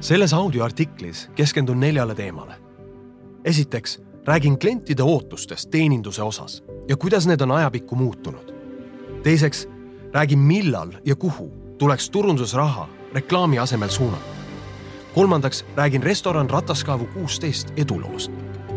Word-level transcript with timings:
selles 0.00 0.34
audioartiklis 0.34 1.30
keskendun 1.34 1.80
neljale 1.80 2.14
teemale. 2.14 2.54
esiteks 3.44 4.00
räägin 4.24 4.58
klientide 4.58 5.02
ootustest 5.02 5.70
teeninduse 5.70 6.22
osas 6.22 6.64
ja 6.88 6.96
kuidas 6.96 7.26
need 7.26 7.40
on 7.40 7.50
ajapikku 7.50 7.96
muutunud. 7.96 8.54
teiseks 9.22 9.68
räägin, 10.12 10.38
millal 10.38 10.92
ja 11.04 11.16
kuhu 11.16 11.52
tuleks 11.78 12.10
turundusraha 12.10 12.88
reklaami 13.14 13.58
asemel 13.58 13.88
suunata. 13.88 14.36
kolmandaks 15.14 15.64
räägin 15.76 16.02
restoran 16.02 16.50
Rataskaevu 16.50 17.06
kuusteist 17.06 17.72
eduloost 17.76 18.32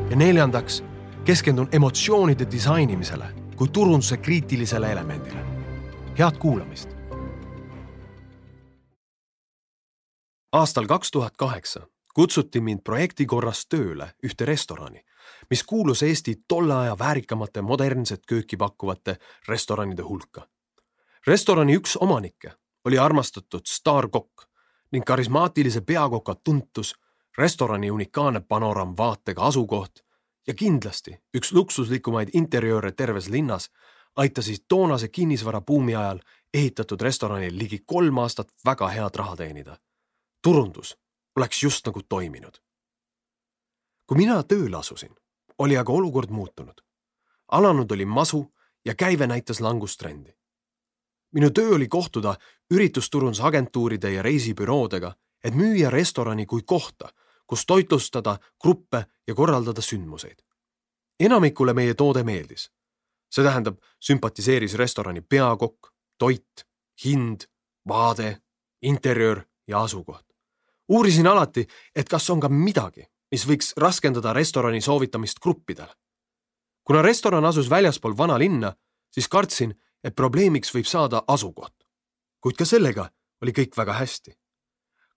ja 0.09 0.15
neljandaks 0.15 0.83
keskendun 1.25 1.69
emotsioonide 1.71 2.47
disainimisele 2.51 3.25
kui 3.55 3.67
turunduse 3.67 4.17
kriitilisele 4.17 4.91
elemendile. 4.91 5.39
head 6.19 6.37
kuulamist 6.37 6.98
aastal 10.51 10.85
kaks 10.85 11.11
tuhat 11.11 11.37
kaheksa 11.37 11.87
kutsuti 12.13 12.61
mind 12.61 12.79
projekti 12.83 13.25
korras 13.25 13.65
tööle 13.69 14.09
ühte 14.25 14.45
restorani, 14.45 15.03
mis 15.49 15.63
kuulus 15.63 16.03
Eesti 16.03 16.35
tolle 16.47 16.73
aja 16.73 16.95
väärikamate 16.99 17.61
modernset 17.61 18.25
kööki 18.27 18.57
pakkuvate 18.57 19.17
restoranide 19.47 20.03
hulka. 20.03 20.47
restorani 21.27 21.75
üks 21.77 21.97
omanikke 21.99 22.51
oli 22.85 22.97
armastatud 22.97 23.61
staarkokk 23.65 24.45
ning 24.91 25.05
karismaatilise 25.05 25.81
peakoka 25.81 26.35
tuntus, 26.35 26.95
restorani 27.37 27.91
unikaalne 27.91 28.39
panoraamvaatega 28.39 29.41
asukoht 29.41 29.99
ja 30.47 30.53
kindlasti 30.53 31.19
üks 31.37 31.53
luksuslikumaid 31.53 32.29
interjööre 32.33 32.91
terves 32.91 33.29
linnas 33.29 33.69
aitasid 34.15 34.65
toonase 34.67 35.07
kinnisvarabuumi 35.07 35.95
ajal 35.95 36.19
ehitatud 36.53 37.01
restoranil 37.01 37.57
ligi 37.57 37.83
kolm 37.85 38.17
aastat 38.17 38.51
väga 38.65 38.87
head 38.87 39.15
raha 39.15 39.35
teenida 39.35 39.77
turundus 40.41 40.97
oleks 41.35 41.63
just 41.63 41.85
nagu 41.85 42.01
toiminud. 42.03 42.61
kui 44.07 44.17
mina 44.17 44.43
tööle 44.43 44.77
asusin, 44.77 45.11
oli 45.57 45.77
aga 45.77 45.93
olukord 45.93 46.29
muutunud. 46.29 46.81
alanud 47.51 47.91
oli 47.91 48.05
masu 48.05 48.53
ja 48.85 48.95
käive 48.95 49.27
näitas 49.27 49.61
langustrendi. 49.61 50.33
minu 51.31 51.49
töö 51.51 51.75
oli 51.75 51.87
kohtuda 51.87 52.35
üritusturundusagentuuride 52.71 54.11
ja 54.11 54.21
reisibüroodega, 54.21 55.15
et 55.43 55.53
müüa 55.53 55.89
restorani 55.89 56.45
kui 56.45 56.61
kohta, 56.65 57.09
kus 57.47 57.65
toitlustada 57.65 58.39
gruppe 58.61 59.05
ja 59.27 59.35
korraldada 59.35 59.81
sündmuseid. 59.81 60.39
enamikule 61.19 61.73
meie 61.73 61.93
toode 61.93 62.23
meeldis. 62.23 62.71
see 63.31 63.43
tähendab, 63.43 63.77
sümpatiseeris 63.99 64.73
restorani 64.73 65.21
peakokk, 65.21 65.87
toit, 66.17 66.67
hind, 67.05 67.41
vaade, 67.87 68.41
interjöör 68.81 69.45
ja 69.67 69.81
asukoht 69.81 70.28
uurisin 70.89 71.27
alati, 71.27 71.67
et 71.95 72.09
kas 72.09 72.29
on 72.29 72.39
ka 72.39 72.49
midagi, 72.49 73.05
mis 73.31 73.45
võiks 73.47 73.73
raskendada 73.77 74.33
restorani 74.33 74.81
soovitamist 74.81 75.39
gruppidele. 75.39 75.93
kuna 76.83 77.01
restoran 77.01 77.45
asus 77.45 77.69
väljaspool 77.69 78.17
vanalinna, 78.17 78.73
siis 79.11 79.27
kartsin, 79.27 79.75
et 80.03 80.15
probleemiks 80.15 80.73
võib 80.75 80.85
saada 80.85 81.23
asukoht. 81.27 81.73
kuid 82.41 82.57
ka 82.57 82.65
sellega 82.65 83.09
oli 83.41 83.51
kõik 83.51 83.77
väga 83.77 83.93
hästi. 83.93 84.31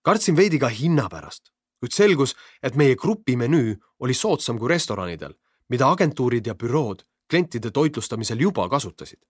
kartsin 0.03 0.37
veidi 0.37 0.59
ka 0.59 0.69
hinna 0.69 1.09
pärast, 1.09 1.53
kuid 1.81 1.93
selgus, 1.93 2.37
et 2.63 2.75
meie 2.75 2.97
grupi 2.97 3.37
menüü 3.37 3.77
oli 3.99 4.15
soodsam 4.15 4.59
kui 4.59 4.69
restoranidel, 4.69 5.35
mida 5.69 5.91
agentuurid 5.91 6.47
ja 6.47 6.55
bürood 6.55 7.03
klientide 7.31 7.71
toitlustamisel 7.71 8.41
juba 8.41 8.69
kasutasid. 8.69 9.21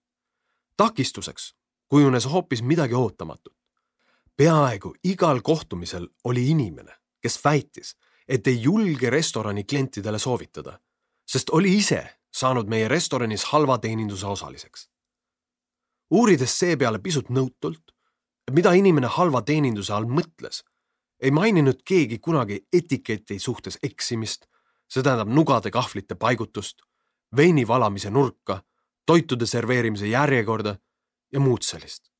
takistuseks 0.76 1.54
kujunes 1.88 2.26
hoopis 2.26 2.62
midagi 2.62 2.94
ootamatut 2.94 3.61
peaaegu 4.36 4.94
igal 5.04 5.40
kohtumisel 5.42 6.08
oli 6.24 6.48
inimene, 6.50 6.94
kes 7.20 7.40
väitis, 7.44 7.96
et 8.28 8.46
ei 8.46 8.62
julge 8.62 9.10
restorani 9.10 9.64
klientidele 9.64 10.18
soovitada, 10.18 10.78
sest 11.26 11.50
oli 11.50 11.76
ise 11.76 12.02
saanud 12.32 12.68
meie 12.68 12.88
restoranis 12.88 13.44
halva 13.52 13.78
teeninduse 13.78 14.26
osaliseks. 14.26 14.88
uurides 16.10 16.58
seepeale 16.58 16.98
pisut 16.98 17.28
nõutult, 17.28 17.92
mida 18.50 18.72
inimene 18.72 19.06
halva 19.06 19.42
teeninduse 19.42 19.92
all 19.92 20.04
mõtles, 20.04 20.62
ei 21.22 21.30
maininud 21.30 21.82
keegi 21.84 22.18
kunagi 22.18 22.66
etiketi 22.72 23.38
suhtes 23.38 23.78
eksimist, 23.82 24.46
see 24.88 25.02
tähendab 25.02 25.28
nugade 25.28 25.70
kahvlite 25.70 26.14
paigutust, 26.14 26.82
veini 27.36 27.66
valamise 27.68 28.10
nurka, 28.10 28.60
toitude 29.06 29.46
serveerimise 29.46 30.06
järjekorda 30.06 30.76
ja 31.32 31.40
muud 31.40 31.62
sellist 31.62 32.11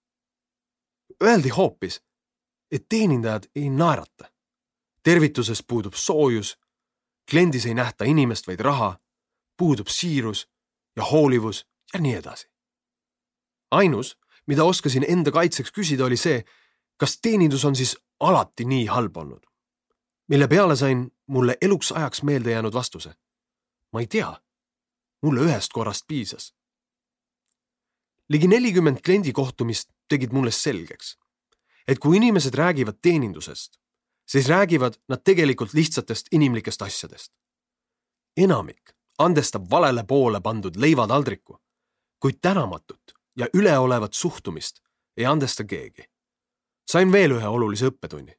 öeldi 1.23 1.49
hoopis, 1.49 2.03
et 2.71 2.87
teenindajad 2.89 3.43
ei 3.55 3.71
naerata. 3.71 4.33
tervituses 5.03 5.65
puudub 5.67 5.95
soojus, 5.95 6.59
kliendis 7.31 7.67
ei 7.67 7.75
nähta 7.75 8.05
inimest, 8.05 8.47
vaid 8.47 8.61
raha, 8.61 8.99
puudub 9.57 9.87
siirus 9.87 10.49
ja 10.97 11.05
hoolivus 11.05 11.67
ja 11.95 12.01
nii 12.01 12.15
edasi. 12.15 12.49
ainus, 13.71 14.19
mida 14.47 14.65
oskasin 14.65 15.05
enda 15.09 15.31
kaitseks 15.31 15.73
küsida, 15.73 16.05
oli 16.05 16.17
see, 16.17 16.45
kas 16.97 17.19
teenindus 17.23 17.65
on 17.65 17.77
siis 17.77 17.97
alati 18.21 18.65
nii 18.65 18.87
halb 18.87 19.17
olnud? 19.17 19.47
mille 20.29 20.49
peale 20.49 20.77
sain 20.77 21.11
mulle 21.27 21.57
eluks 21.61 21.93
ajaks 21.93 22.23
meelde 22.23 22.51
jäänud 22.51 22.73
vastuse. 22.73 23.15
ma 23.93 24.01
ei 24.01 24.07
tea. 24.07 24.41
mulle 25.23 25.41
ühest 25.41 25.73
korrast 25.73 26.05
piisas 26.09 26.55
ligi 28.33 28.49
nelikümmend 28.49 29.01
kliendikohtumist 29.05 29.91
tegid 30.13 30.35
mulle 30.37 30.53
selgeks, 30.53 31.17
et 31.89 31.99
kui 31.99 32.19
inimesed 32.21 32.55
räägivad 32.55 33.01
teenindusest, 33.03 33.79
siis 34.29 34.49
räägivad 34.49 34.99
nad 35.09 35.25
tegelikult 35.25 35.75
lihtsatest 35.75 36.27
inimlikest 36.33 36.83
asjadest. 36.83 37.33
enamik 38.37 38.93
andestab 39.19 39.71
valele 39.71 40.05
poole 40.05 40.41
pandud 40.41 40.77
leivataldriku, 40.77 41.59
kuid 42.21 42.39
tänamatut 42.41 43.13
ja 43.37 43.47
üleolevat 43.55 44.13
suhtumist 44.13 44.81
ei 45.17 45.27
andesta 45.27 45.65
keegi. 45.65 46.05
sain 46.91 47.13
veel 47.13 47.31
ühe 47.31 47.49
olulise 47.49 47.87
õppetunni. 47.87 48.35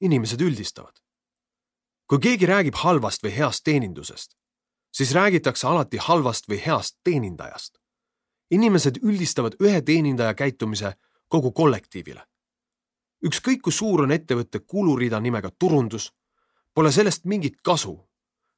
inimesed 0.00 0.40
üldistavad. 0.40 0.96
kui 2.06 2.18
keegi 2.18 2.46
räägib 2.46 2.74
halvast 2.74 3.22
või 3.24 3.36
heast 3.36 3.64
teenindusest, 3.64 4.34
siis 4.92 5.14
räägitakse 5.14 5.66
alati 5.66 5.96
halvast 5.96 6.48
või 6.48 6.66
heast 6.66 6.98
teenindajast 7.04 7.81
inimesed 8.52 9.00
üldistavad 9.02 9.56
ühe 9.60 9.80
teenindaja 9.82 10.34
käitumise 10.34 10.94
kogu 11.28 11.52
kollektiivile. 11.52 12.22
ükskõik 13.26 13.60
kui 13.62 13.72
suur 13.72 14.02
on 14.02 14.10
ettevõtte 14.10 14.58
kulurida 14.58 15.20
nimega 15.20 15.50
turundus, 15.50 16.12
pole 16.74 16.92
sellest 16.92 17.24
mingit 17.24 17.60
kasu, 17.62 17.94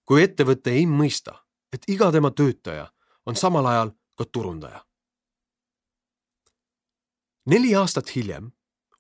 kui 0.05 0.23
ettevõte 0.23 0.71
ei 0.71 0.87
mõista, 0.87 1.35
et 1.73 1.85
iga 1.89 2.11
tema 2.13 2.31
töötaja 2.31 2.89
on 3.27 3.37
samal 3.37 3.67
ajal 3.67 3.91
ka 4.15 4.25
turundaja. 4.25 4.85
neli 7.47 7.75
aastat 7.75 8.17
hiljem 8.17 8.53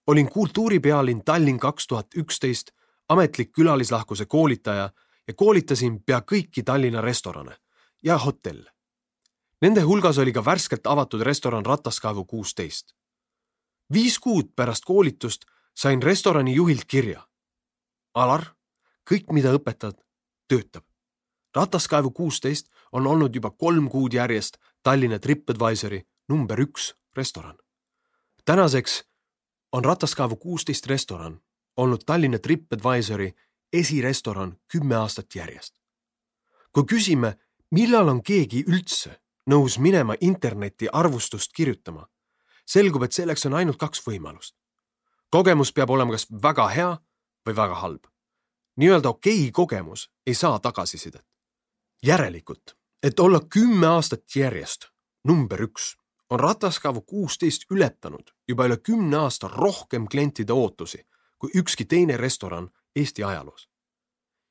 olin 0.06 0.28
kultuuripealinn 0.28 1.24
Tallinn 1.24 1.58
kaks 1.58 1.86
tuhat 1.86 2.06
üksteist 2.16 2.70
ametlik 3.08 3.52
külalislahkuse 3.52 4.26
koolitaja 4.26 4.90
ja 5.28 5.34
koolitasin 5.34 6.02
pea 6.02 6.20
kõiki 6.20 6.62
Tallinna 6.64 7.00
restorane 7.00 7.56
ja 8.02 8.18
hotelle. 8.18 8.73
Nende 9.64 9.80
hulgas 9.80 10.18
oli 10.18 10.32
ka 10.32 10.42
värskelt 10.44 10.86
avatud 10.86 11.22
restoran 11.24 11.66
Rataskaevu 11.66 12.24
kuusteist. 12.24 12.92
viis 13.92 14.18
kuud 14.18 14.50
pärast 14.56 14.84
koolitust 14.84 15.44
sain 15.74 16.02
restorani 16.02 16.54
juhilt 16.54 16.84
kirja. 16.84 17.28
Alar, 18.14 18.44
kõik, 19.10 19.32
mida 19.32 19.52
õpetad, 19.56 19.96
töötab. 20.48 20.84
Rataskaevu 21.56 22.10
kuusteist 22.10 22.68
on 22.92 23.06
olnud 23.06 23.34
juba 23.34 23.50
kolm 23.50 23.88
kuud 23.88 24.12
järjest 24.12 24.58
Tallinna 24.82 25.18
Tripadvisori 25.18 26.02
number 26.28 26.60
üks 26.60 26.92
restoran. 27.16 27.56
tänaseks 28.44 29.04
on 29.72 29.84
Rataskaevu 29.84 30.36
kuusteist 30.36 30.86
restoran 30.86 31.40
olnud 31.76 32.04
Tallinna 32.06 32.38
Tripadvisori 32.38 33.32
esirestoran 33.72 34.56
kümme 34.72 34.96
aastat 34.96 35.26
järjest. 35.34 35.74
kui 36.72 36.84
küsime, 36.84 37.38
millal 37.70 38.08
on 38.08 38.22
keegi 38.22 38.64
üldse 38.68 39.23
nõus 39.50 39.78
minema 39.78 40.14
internetti 40.20 40.88
arvustust 40.92 41.52
kirjutama, 41.52 42.06
selgub, 42.66 43.02
et 43.02 43.12
selleks 43.12 43.46
on 43.46 43.54
ainult 43.54 43.78
kaks 43.78 44.02
võimalust. 44.06 44.54
kogemus 45.30 45.72
peab 45.72 45.90
olema 45.90 46.12
kas 46.12 46.26
väga 46.42 46.68
hea 46.68 46.98
või 47.46 47.56
väga 47.56 47.74
halb. 47.74 48.06
nii-öelda 48.76 49.08
okei 49.08 49.40
okay 49.40 49.52
kogemus 49.52 50.10
ei 50.26 50.34
saa 50.34 50.58
tagasisidet. 50.58 51.26
järelikult, 52.02 52.76
et 53.02 53.20
olla 53.20 53.40
kümme 53.40 53.86
aastat 53.86 54.36
järjest 54.36 54.88
number 55.24 55.62
üks, 55.62 55.96
on 56.30 56.40
Rataskaevu 56.40 57.00
kuusteist 57.00 57.64
ületanud 57.70 58.30
juba 58.48 58.66
üle 58.66 58.76
kümne 58.76 59.16
aasta 59.16 59.48
rohkem 59.48 60.06
klientide 60.06 60.52
ootusi 60.52 61.06
kui 61.38 61.50
ükski 61.54 61.84
teine 61.84 62.16
restoran 62.16 62.70
Eesti 62.96 63.24
ajaloos. 63.24 63.68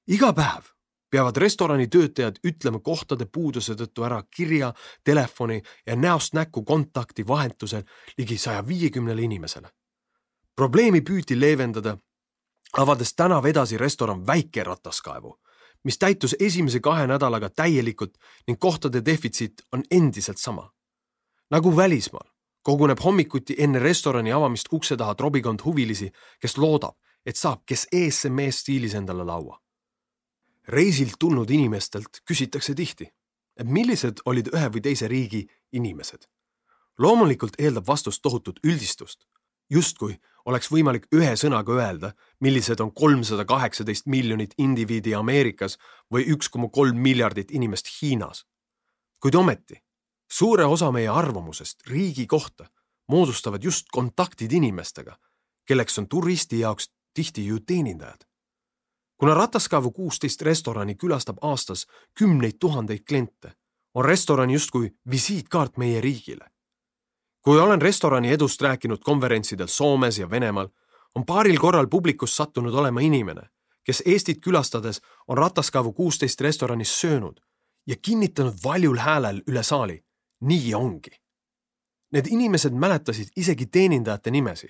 iga 0.07 0.33
päev 0.33 0.63
peavad 1.13 1.37
restorani 1.37 1.87
töötajad 1.87 2.39
ütlema 2.41 2.79
kohtade 2.81 3.27
puuduse 3.29 3.75
tõttu 3.77 4.01
ära 4.07 4.23
kirja, 4.33 4.71
telefoni 5.05 5.59
ja 5.85 5.95
näost 5.95 6.33
näkku 6.33 6.63
kontakti 6.65 7.27
vahetusel 7.27 7.83
ligi 8.17 8.37
saja 8.37 8.67
viiekümnele 8.67 9.21
inimesele. 9.21 9.69
probleemi 10.55 11.01
püüti 11.01 11.39
leevendada 11.39 11.97
avades 12.77 13.13
tänav 13.15 13.45
edasi 13.45 13.77
restoran 13.77 14.27
Väike 14.27 14.63
Rataskaevu, 14.63 15.37
mis 15.83 15.97
täitus 15.97 16.35
esimese 16.39 16.79
kahe 16.79 17.07
nädalaga 17.07 17.49
täielikult 17.49 18.17
ning 18.47 18.59
kohtade 18.59 19.05
defitsiit 19.05 19.53
on 19.71 19.83
endiselt 19.91 20.37
sama. 20.37 20.71
nagu 21.51 21.75
välismaal 21.77 22.33
koguneb 22.63 22.99
hommikuti 23.03 23.55
enne 23.57 23.79
restorani 23.79 24.31
avamist 24.31 24.73
ukse 24.73 24.97
taha 24.97 25.15
trobikond 25.15 25.59
huvilisi, 25.65 26.11
kes 26.39 26.57
loodab, 26.57 26.95
et 27.25 27.35
saab 27.35 27.61
kes 27.65 27.87
mees 28.29 28.59
stiilis 28.59 28.93
endale 28.93 29.23
laua. 29.23 29.62
Reisilt 30.67 31.15
tulnud 31.19 31.49
inimestelt 31.49 32.21
küsitakse 32.27 32.75
tihti, 32.75 33.09
et 33.57 33.67
millised 33.67 34.23
olid 34.25 34.49
ühe 34.53 34.69
või 34.69 34.81
teise 34.81 35.07
riigi 35.07 35.47
inimesed. 35.71 36.27
loomulikult 36.97 37.55
eeldab 37.57 37.87
vastus 37.87 38.21
tohutut 38.21 38.59
üldistust, 38.63 39.25
justkui 39.69 40.19
oleks 40.45 40.69
võimalik 40.71 41.07
ühe 41.15 41.33
sõnaga 41.39 41.73
öelda, 41.73 42.11
millised 42.39 42.79
on 42.79 42.91
kolmsada 42.93 43.45
kaheksateist 43.45 44.05
miljonit 44.05 44.53
indiviidi 44.57 45.15
Ameerikas 45.15 45.77
või 46.13 46.27
üks 46.35 46.49
koma 46.49 46.69
kolm 46.69 46.97
miljardit 46.97 47.51
inimest 47.51 47.89
Hiinas. 48.01 48.45
kuid 49.19 49.35
ometi, 49.35 49.79
suure 50.31 50.65
osa 50.65 50.91
meie 50.91 51.07
arvamusest 51.07 51.87
riigi 51.87 52.27
kohta 52.27 52.67
moodustavad 53.07 53.63
just 53.63 53.87
kontaktid 53.91 54.51
inimestega, 54.51 55.17
kelleks 55.65 55.97
on 55.99 56.07
turisti 56.07 56.59
jaoks 56.59 56.89
tihti 57.13 57.45
ju 57.45 57.59
teenindajad. 57.59 58.25
Kuna 59.23 59.33
Rataskaevu 59.33 59.91
kuusteist 59.91 60.41
restorani 60.41 60.95
külastab 60.99 61.37
aastas 61.41 61.85
kümneid 62.19 62.59
tuhandeid 62.59 63.05
kliente, 63.07 63.53
on 63.93 64.05
restoran 64.05 64.49
justkui 64.49 64.89
visiitkaart 65.11 65.77
meie 65.77 66.01
riigile 66.01 66.53
kui 67.43 67.59
olen 67.59 67.81
restorani 67.81 68.31
edust 68.31 68.61
rääkinud 68.61 68.97
konverentsidel 69.03 69.67
Soomes 69.67 70.19
ja 70.19 70.29
Venemaal, 70.29 70.67
on 71.15 71.25
paaril 71.25 71.59
korral 71.59 71.87
publikus 71.87 72.35
sattunud 72.37 72.73
olema 72.73 73.01
inimene, 73.01 73.41
kes 73.83 74.03
Eestit 74.05 74.39
külastades 74.41 75.01
on 75.27 75.37
Rataskaevu 75.37 75.93
kuusteist 75.93 76.41
restoranis 76.41 77.01
söönud 77.01 77.39
ja 77.87 77.95
kinnitanud 78.01 78.53
valjul 78.63 78.97
häälel 78.97 79.41
üle 79.47 79.63
saali. 79.63 80.05
nii 80.41 80.73
ongi. 80.73 81.11
Need 82.11 82.25
inimesed 82.29 82.73
mäletasid 82.73 83.27
isegi 83.35 83.65
teenindajate 83.65 84.31
nimesi. 84.31 84.67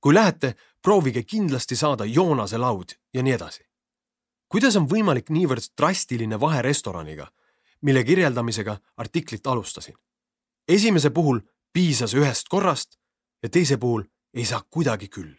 kui 0.00 0.14
lähete, 0.14 0.54
proovige 0.86 1.22
kindlasti 1.22 1.76
saada 1.76 2.04
Joonase 2.04 2.58
laud 2.58 2.92
ja 3.14 3.22
nii 3.22 3.32
edasi. 3.32 3.64
kuidas 4.48 4.76
on 4.76 4.84
võimalik 4.86 5.32
niivõrd 5.34 5.64
drastiline 5.80 6.38
vahe 6.40 6.60
restoraniga, 6.62 7.26
mille 7.82 8.04
kirjeldamisega 8.04 8.76
artiklit 8.96 9.46
alustasin? 9.46 9.96
esimese 10.68 11.10
puhul 11.10 11.40
piisas 11.72 12.14
ühest 12.14 12.46
korrast 12.48 12.94
ja 13.42 13.48
teise 13.48 13.76
puhul 13.76 14.04
ei 14.34 14.44
saa 14.44 14.62
kuidagi 14.70 15.08
küll. 15.08 15.34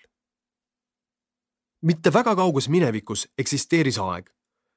mitte 1.82 2.14
väga 2.14 2.36
kauges 2.36 2.68
minevikus 2.70 3.28
eksisteeris 3.38 4.02
aeg, 4.04 4.28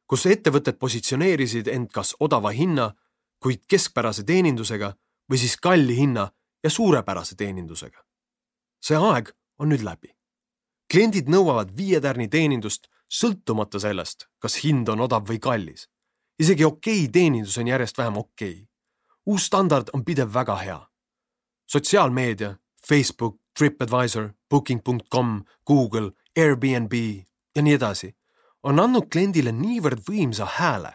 kus 0.07 0.27
ettevõtted 0.27 0.79
positsioneerisid 0.79 1.67
end 1.67 1.91
kas 1.91 2.15
odava 2.21 2.51
hinna, 2.51 2.95
kuid 3.43 3.67
keskpärase 3.67 4.23
teenindusega 4.23 4.95
või 5.33 5.39
siis 5.39 5.57
kalli 5.57 5.97
hinna 5.97 6.31
ja 6.65 6.71
suurepärase 6.71 7.35
teenindusega. 7.35 8.05
see 8.81 8.97
aeg 8.97 9.35
on 9.59 9.69
nüüd 9.69 9.83
läbi. 9.83 10.20
Kliendid 10.91 11.29
nõuavad 11.31 11.71
viie 11.77 12.01
tärni 12.01 12.29
teenindust 12.29 12.89
sõltumata 13.09 13.81
sellest, 13.81 14.27
kas 14.39 14.59
hind 14.65 14.89
on 14.89 15.01
odav 15.01 15.29
või 15.29 15.39
kallis. 15.39 15.89
isegi 16.39 16.65
okei 16.65 17.09
teenindus 17.09 17.59
on 17.59 17.67
järjest 17.67 17.99
vähem 17.99 18.17
okei 18.17 18.69
uus 19.27 19.47
standard 19.47 19.91
on 19.93 20.05
pidev 20.05 20.33
väga 20.35 20.57
hea 20.57 20.91
sotsiaalmeedia, 21.71 22.57
Facebook, 22.89 23.37
TripAdvisor, 23.59 24.31
Booking.com, 24.51 25.45
Google, 25.67 26.11
Airbnb 26.39 26.93
ja 27.57 27.63
nii 27.63 27.75
edasi 27.75 28.11
on 28.63 28.81
andnud 28.83 29.07
kliendile 29.13 29.53
niivõrd 29.57 30.03
võimsa 30.09 30.49
hääle, 30.59 30.91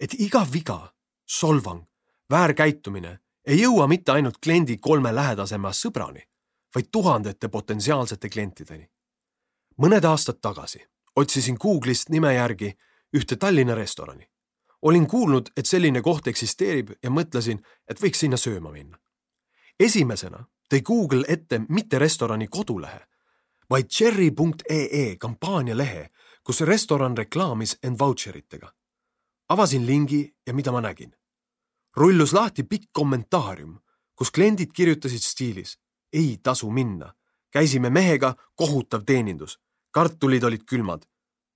et 0.00 0.14
iga 0.18 0.42
viga, 0.52 0.80
solvang, 1.24 1.84
väärkäitumine 2.30 3.12
ei 3.46 3.62
jõua 3.62 3.86
mitte 3.88 4.12
ainult 4.12 4.40
kliendi 4.42 4.76
kolme 4.76 5.14
lähedasema 5.14 5.72
sõbrani, 5.72 6.26
vaid 6.74 6.90
tuhandete 6.92 7.48
potentsiaalsete 7.48 8.28
klientideni. 8.28 8.90
Mõned 9.80 10.04
aastad 10.04 10.40
tagasi 10.42 10.80
otsisin 11.16 11.56
Google'ist 11.56 12.08
nime 12.08 12.34
järgi 12.34 12.72
ühte 13.16 13.36
Tallinna 13.36 13.74
restorani. 13.74 14.30
olin 14.82 15.06
kuulnud, 15.06 15.50
et 15.56 15.66
selline 15.66 16.00
koht 16.02 16.26
eksisteerib 16.26 16.90
ja 17.02 17.10
mõtlesin, 17.10 17.60
et 17.88 18.00
võiks 18.02 18.18
sinna 18.20 18.36
sööma 18.36 18.70
minna 18.70 18.98
esimesena 19.80 20.44
tõi 20.70 20.82
Google 20.84 21.24
ette 21.28 21.60
mitte 21.68 21.98
restorani 21.98 22.48
kodulehe, 22.48 23.00
vaid 23.70 23.88
cherry.ee 23.88 25.16
kampaanialehe, 25.16 26.10
kus 26.44 26.60
restoran 26.60 27.16
reklaamis 27.16 27.78
end 27.82 27.98
vautšeritega. 27.98 28.72
avasin 29.48 29.86
lingi 29.86 30.34
ja 30.46 30.54
mida 30.54 30.72
ma 30.72 30.80
nägin? 30.80 31.16
rullus 31.96 32.32
lahti 32.32 32.62
pikk 32.62 32.90
kommentaarium, 32.92 33.80
kus 34.14 34.30
kliendid 34.30 34.72
kirjutasid 34.72 35.22
stiilis 35.22 35.78
ei 36.12 36.38
tasu 36.42 36.70
minna. 36.70 37.14
käisime 37.50 37.90
mehega, 37.90 38.34
kohutav 38.54 39.02
teenindus. 39.06 39.58
Kartulid 39.90 40.44
olid 40.44 40.64
külmad. 40.64 41.06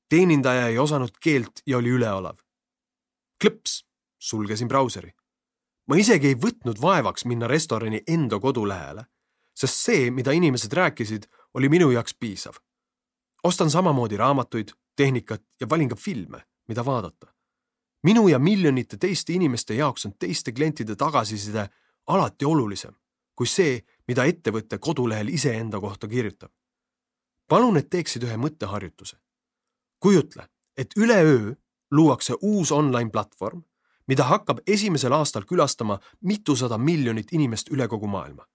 teenindaja 0.08 0.69
ei 0.69 0.78
osanud 0.78 1.10
keelt 1.20 1.62
ja 1.66 1.78
oli 1.78 1.90
üleolev. 1.90 2.36
klõps, 3.44 3.84
sulgesin 4.19 4.69
brauseri 4.69 5.14
ma 5.86 5.98
isegi 6.00 6.32
ei 6.32 6.36
võtnud 6.40 6.81
vaevaks 6.81 7.26
minna 7.28 7.48
restorani 7.50 8.00
enda 8.08 8.38
kodulehele, 8.40 9.04
sest 9.54 9.81
see, 9.86 10.10
mida 10.10 10.32
inimesed 10.32 10.72
rääkisid, 10.72 11.26
oli 11.54 11.69
minu 11.69 11.90
jaoks 11.90 12.14
piisav. 12.14 12.56
ostan 13.44 13.70
samamoodi 13.70 14.16
raamatuid, 14.16 14.72
tehnikat 14.96 15.42
ja 15.60 15.69
valin 15.70 15.88
ka 15.88 15.96
filme, 15.96 16.40
mida 16.69 16.84
vaadata. 16.84 17.26
minu 18.02 18.28
ja 18.28 18.38
miljonite 18.38 18.96
teiste 18.96 19.32
inimeste 19.32 19.75
jaoks 19.75 20.06
on 20.06 20.12
teiste 20.19 20.52
klientide 20.52 20.96
tagasiside 20.96 21.69
alati 22.06 22.44
olulisem 22.44 22.94
kui 23.34 23.46
see, 23.50 23.80
mida 24.08 24.25
ettevõte 24.25 24.78
kodulehel 24.78 25.28
iseenda 25.28 25.80
kohta 25.80 26.08
kirjutab. 26.08 26.52
Palun, 27.49 27.76
et 27.76 27.91
teeksid 27.91 28.23
ühe 28.23 28.37
mõtteharjutuse. 28.37 29.17
kujutle, 30.00 30.49
et 30.76 30.91
üleöö 30.96 31.55
luuakse 31.91 32.35
uus 32.43 32.73
online 32.73 33.11
platvorm 33.11 33.62
mida 34.06 34.25
hakkab 34.25 34.58
esimesel 34.67 35.12
aastal 35.12 35.44
külastama 35.49 35.99
mitusada 36.20 36.79
miljonit 36.79 37.32
inimest 37.32 37.70
üle 37.70 37.88
kogu 37.88 38.06
maailma. 38.06 38.46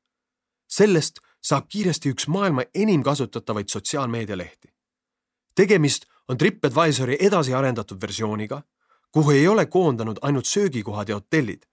sellest 0.69 1.19
saab 1.41 1.65
kiiresti 1.67 2.11
üks 2.13 2.27
maailma 2.27 2.63
enim 2.73 3.03
kasutatavaid 3.03 3.67
sotsiaalmeedialehti. 3.67 4.73
tegemist 5.55 6.05
on 6.27 6.37
TripAdvisori 6.37 7.17
edasiarendatud 7.19 8.01
versiooniga, 8.01 8.61
kuhu 9.11 9.31
ei 9.31 9.47
ole 9.47 9.65
koondanud 9.65 10.17
ainult 10.21 10.45
söögikohad 10.45 11.09
ja 11.09 11.15
hotellid, 11.15 11.65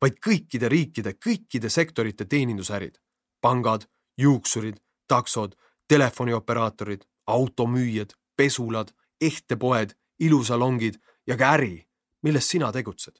vaid 0.00 0.18
kõikide 0.26 0.68
riikide 0.68 1.12
kõikide 1.26 1.68
sektorite 1.68 2.24
teenindusärid, 2.24 2.98
pangad, 3.40 3.88
juuksurid, 4.18 4.76
taksod, 5.08 5.54
telefonioperaatorid, 5.92 7.02
automüüjad, 7.26 8.14
pesulad, 8.36 8.88
ehtepoed, 9.20 9.90
ilusalongid 10.18 10.94
ja 11.26 11.36
ka 11.36 11.50
äri 11.56 11.74
milles 12.22 12.48
sina 12.48 12.72
tegutsed. 12.72 13.16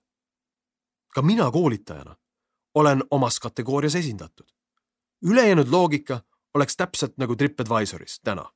ka 1.14 1.22
mina 1.22 1.50
koolitajana 1.50 2.16
olen 2.74 3.02
omas 3.10 3.40
kategoorias 3.40 3.94
esindatud. 3.94 4.46
ülejäänud 5.22 5.68
loogika 5.68 6.20
oleks 6.54 6.76
täpselt 6.76 7.18
nagu 7.18 7.36
TripAdvisoris 7.36 8.20
täna. 8.20 8.50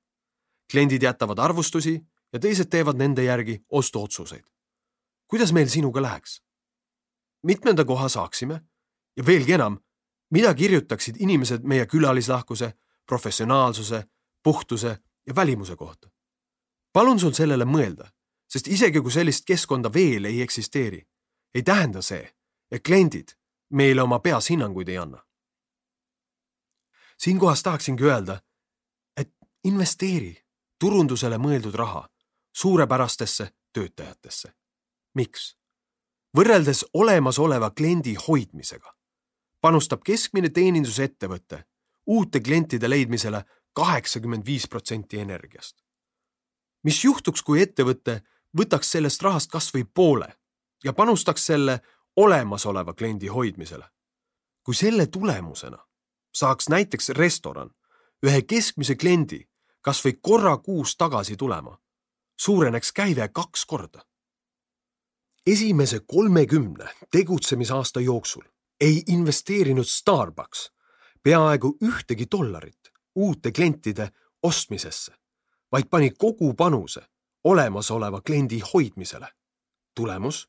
kliendid 0.73 1.03
jätavad 1.03 1.39
arvustusi 1.39 2.07
ja 2.33 2.39
teised 2.39 2.65
teevad 2.65 2.97
nende 2.97 3.25
järgi 3.25 3.65
ostuotsuseid. 3.69 4.45
kuidas 5.27 5.53
meil 5.53 5.69
sinuga 5.69 6.03
läheks? 6.03 6.43
mitmenda 7.43 7.85
koha 7.85 8.09
saaksime 8.09 8.61
ja 9.17 9.27
veelgi 9.27 9.53
enam, 9.53 9.79
mida 10.31 10.55
kirjutaksid 10.55 11.17
inimesed 11.19 11.63
meie 11.63 11.87
külalislahkuse, 11.87 12.73
professionaalsuse, 13.07 14.05
puhtuse 14.43 14.99
ja 15.27 15.35
välimuse 15.35 15.77
kohta? 15.77 16.11
palun 16.93 17.21
sul 17.21 17.33
sellele 17.33 17.65
mõelda 17.65 18.09
sest 18.49 18.69
isegi 18.69 19.01
kui 19.01 19.13
sellist 19.13 19.45
keskkonda 19.47 19.93
veel 19.93 20.25
ei 20.25 20.41
eksisteeri, 20.43 21.03
ei 21.55 21.63
tähenda 21.63 22.03
see, 22.03 22.25
et 22.71 22.83
kliendid 22.83 23.35
meile 23.71 24.03
oma 24.03 24.19
peas 24.19 24.51
hinnanguid 24.51 24.89
ei 24.89 24.99
anna. 24.99 25.23
siinkohas 27.19 27.63
tahaksingi 27.63 28.05
öelda, 28.05 28.41
et 29.17 29.33
investeeri 29.65 30.37
turundusele 30.79 31.39
mõeldud 31.39 31.75
raha 31.75 32.09
suurepärastesse 32.57 33.51
töötajatesse. 33.73 34.53
miks? 35.15 35.57
võrreldes 36.37 36.85
olemasoleva 36.95 37.71
kliendi 37.71 38.15
hoidmisega 38.29 38.95
panustab 39.61 40.03
keskmine 40.05 40.49
teenindusettevõte 40.49 41.65
uute 42.07 42.41
klientide 42.41 42.91
leidmisele 42.91 43.45
kaheksakümmend 43.73 44.47
viis 44.47 44.69
protsenti 44.69 45.19
energiast. 45.21 45.77
mis 46.83 47.05
juhtuks, 47.05 47.43
kui 47.43 47.63
ettevõte 47.63 48.23
võtaks 48.59 48.91
sellest 48.91 49.23
rahast 49.23 49.51
kas 49.51 49.75
või 49.75 49.85
poole 49.95 50.29
ja 50.85 50.93
panustaks 50.93 51.47
selle 51.47 51.81
olemasoleva 52.17 52.95
kliendi 52.95 53.27
hoidmisele. 53.27 53.85
kui 54.63 54.75
selle 54.75 55.07
tulemusena 55.07 55.79
saaks 56.35 56.69
näiteks 56.69 57.09
restoran 57.09 57.71
ühe 58.27 58.43
keskmise 58.43 58.95
kliendi 58.95 59.49
kas 59.81 60.05
või 60.05 60.19
korra 60.23 60.57
kuus 60.57 60.97
tagasi 60.97 61.37
tulema, 61.37 61.79
suureneks 62.41 62.93
käive 62.93 63.29
kaks 63.29 63.67
korda. 63.67 64.07
esimese 65.47 66.01
kolmekümne 66.07 66.95
tegutsemisaasta 67.11 68.01
jooksul 68.01 68.43
ei 68.81 69.03
investeerinud 69.07 69.85
Starbucks 69.85 70.76
peaaegu 71.27 71.77
ühtegi 71.83 72.27
dollarit 72.31 72.93
uute 73.15 73.51
klientide 73.53 74.11
ostmisesse, 74.43 75.13
vaid 75.73 75.89
pani 75.91 76.11
kogu 76.11 76.55
panuse 76.55 77.01
olemasoleva 77.45 78.21
kliendi 78.21 78.61
hoidmisele. 78.75 79.29
tulemus? 79.95 80.49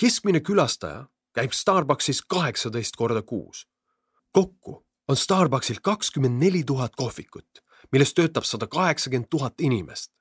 keskmine 0.00 0.40
külastaja 0.40 1.06
käib 1.32 1.52
Starbucksis 1.52 2.22
kaheksateist 2.22 2.96
korda 2.96 3.22
kuus. 3.22 3.68
kokku 4.32 4.86
on 5.08 5.16
Starbucksil 5.16 5.76
kakskümmend 5.82 6.44
neli 6.44 6.64
tuhat 6.64 6.96
kohvikut, 6.96 7.48
milles 7.92 8.14
töötab 8.14 8.44
sada 8.44 8.66
kaheksakümmend 8.66 9.28
tuhat 9.30 9.54
inimest. 9.60 10.12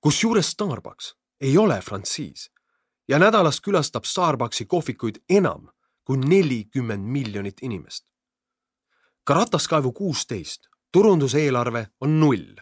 kusjuures 0.00 0.50
Starbucks 0.50 1.14
ei 1.40 1.58
ole 1.58 1.80
frantsiis 1.80 2.50
ja 3.08 3.18
nädalas 3.18 3.60
külastab 3.60 4.04
Starbucksi 4.04 4.66
kohvikuid 4.66 5.16
enam 5.28 5.68
kui 6.04 6.16
nelikümmend 6.16 7.04
miljonit 7.04 7.62
inimest. 7.62 8.06
Ka 9.26 9.34
rataskaevu 9.34 9.92
kuusteist 9.92 10.68
turunduseelarve 10.92 11.86
on 12.00 12.20
null, 12.20 12.54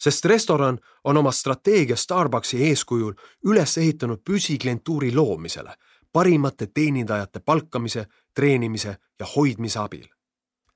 sest 0.00 0.24
restoran 0.24 0.78
on 1.04 1.16
oma 1.16 1.32
strateegia 1.32 1.96
Starbucksi 1.96 2.64
eeskujul 2.64 3.14
üles 3.46 3.78
ehitanud 3.78 4.18
püsiklientuuri 4.24 5.14
loomisele 5.14 5.74
parimate 6.12 6.66
teenindajate 6.66 7.40
palkamise, 7.40 8.06
treenimise 8.34 8.96
ja 9.18 9.26
hoidmise 9.36 9.78
abil. 9.78 10.06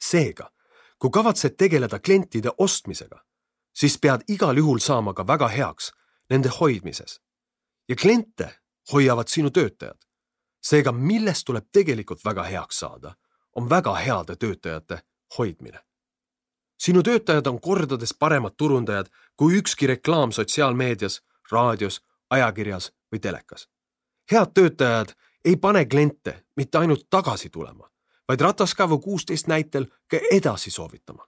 seega, 0.01 0.51
kui 0.99 1.11
kavatsed 1.11 1.57
tegeleda 1.57 1.99
klientide 1.99 2.51
ostmisega, 2.59 3.25
siis 3.75 3.99
pead 3.99 4.21
igal 4.29 4.57
juhul 4.57 4.79
saama 4.79 5.15
ka 5.15 5.27
väga 5.27 5.49
heaks 5.49 5.93
nende 6.31 6.49
hoidmises. 6.61 7.21
ja 7.89 7.97
kliente 7.97 8.55
hoiavad 8.93 9.29
sinu 9.29 9.51
töötajad. 9.51 9.99
seega, 10.63 10.93
millest 10.93 11.45
tuleb 11.47 11.65
tegelikult 11.73 12.25
väga 12.25 12.43
heaks 12.43 12.79
saada, 12.79 13.15
on 13.57 13.71
väga 13.71 13.95
heade 13.95 14.37
töötajate 14.37 15.03
hoidmine. 15.39 15.79
sinu 16.79 17.03
töötajad 17.03 17.47
on 17.47 17.61
kordades 17.61 18.15
paremad 18.19 18.53
turundajad 18.57 19.07
kui 19.37 19.57
ükski 19.59 19.87
reklaam 19.87 20.33
sotsiaalmeedias, 20.33 21.23
raadios, 21.53 22.03
ajakirjas 22.31 22.93
või 23.13 23.21
telekas. 23.21 23.69
head 24.33 24.51
töötajad 24.55 25.15
ei 25.45 25.57
pane 25.57 25.85
kliente 25.85 26.45
mitte 26.57 26.79
ainult 26.79 27.07
tagasi 27.11 27.51
tulema, 27.51 27.91
vaid 28.29 28.41
rataskaevu 28.41 28.99
kuusteist 28.99 29.47
näitel 29.47 29.87
ka 30.11 30.19
edasi 30.31 30.71
soovitama. 30.71 31.27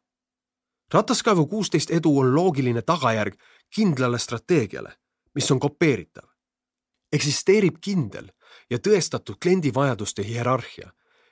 rataskaevu 0.94 1.46
kuusteist 1.46 1.90
edu 1.90 2.18
on 2.18 2.34
loogiline 2.34 2.82
tagajärg 2.82 3.34
kindlale 3.74 4.18
strateegiale, 4.18 4.92
mis 5.34 5.50
on 5.50 5.60
kopeeritav. 5.60 6.28
eksisteerib 7.12 7.76
kindel 7.80 8.32
ja 8.70 8.78
tõestatud 8.78 9.36
kliendivajaduste 9.42 10.24
hierarhia, 10.24 10.90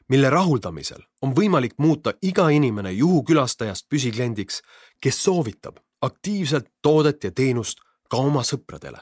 mille 0.09 0.31
rahuldamisel 0.31 1.03
on 1.23 1.35
võimalik 1.37 1.75
muuta 1.79 2.15
iga 2.23 2.49
inimene 2.49 2.93
juhukülastajast 2.93 3.87
püsikliendiks, 3.89 4.63
kes 5.01 5.25
soovitab 5.25 5.81
aktiivselt 6.03 6.69
toodet 6.83 7.25
ja 7.25 7.31
teenust 7.31 7.81
ka 8.11 8.17
oma 8.17 8.43
sõpradele. 8.43 9.01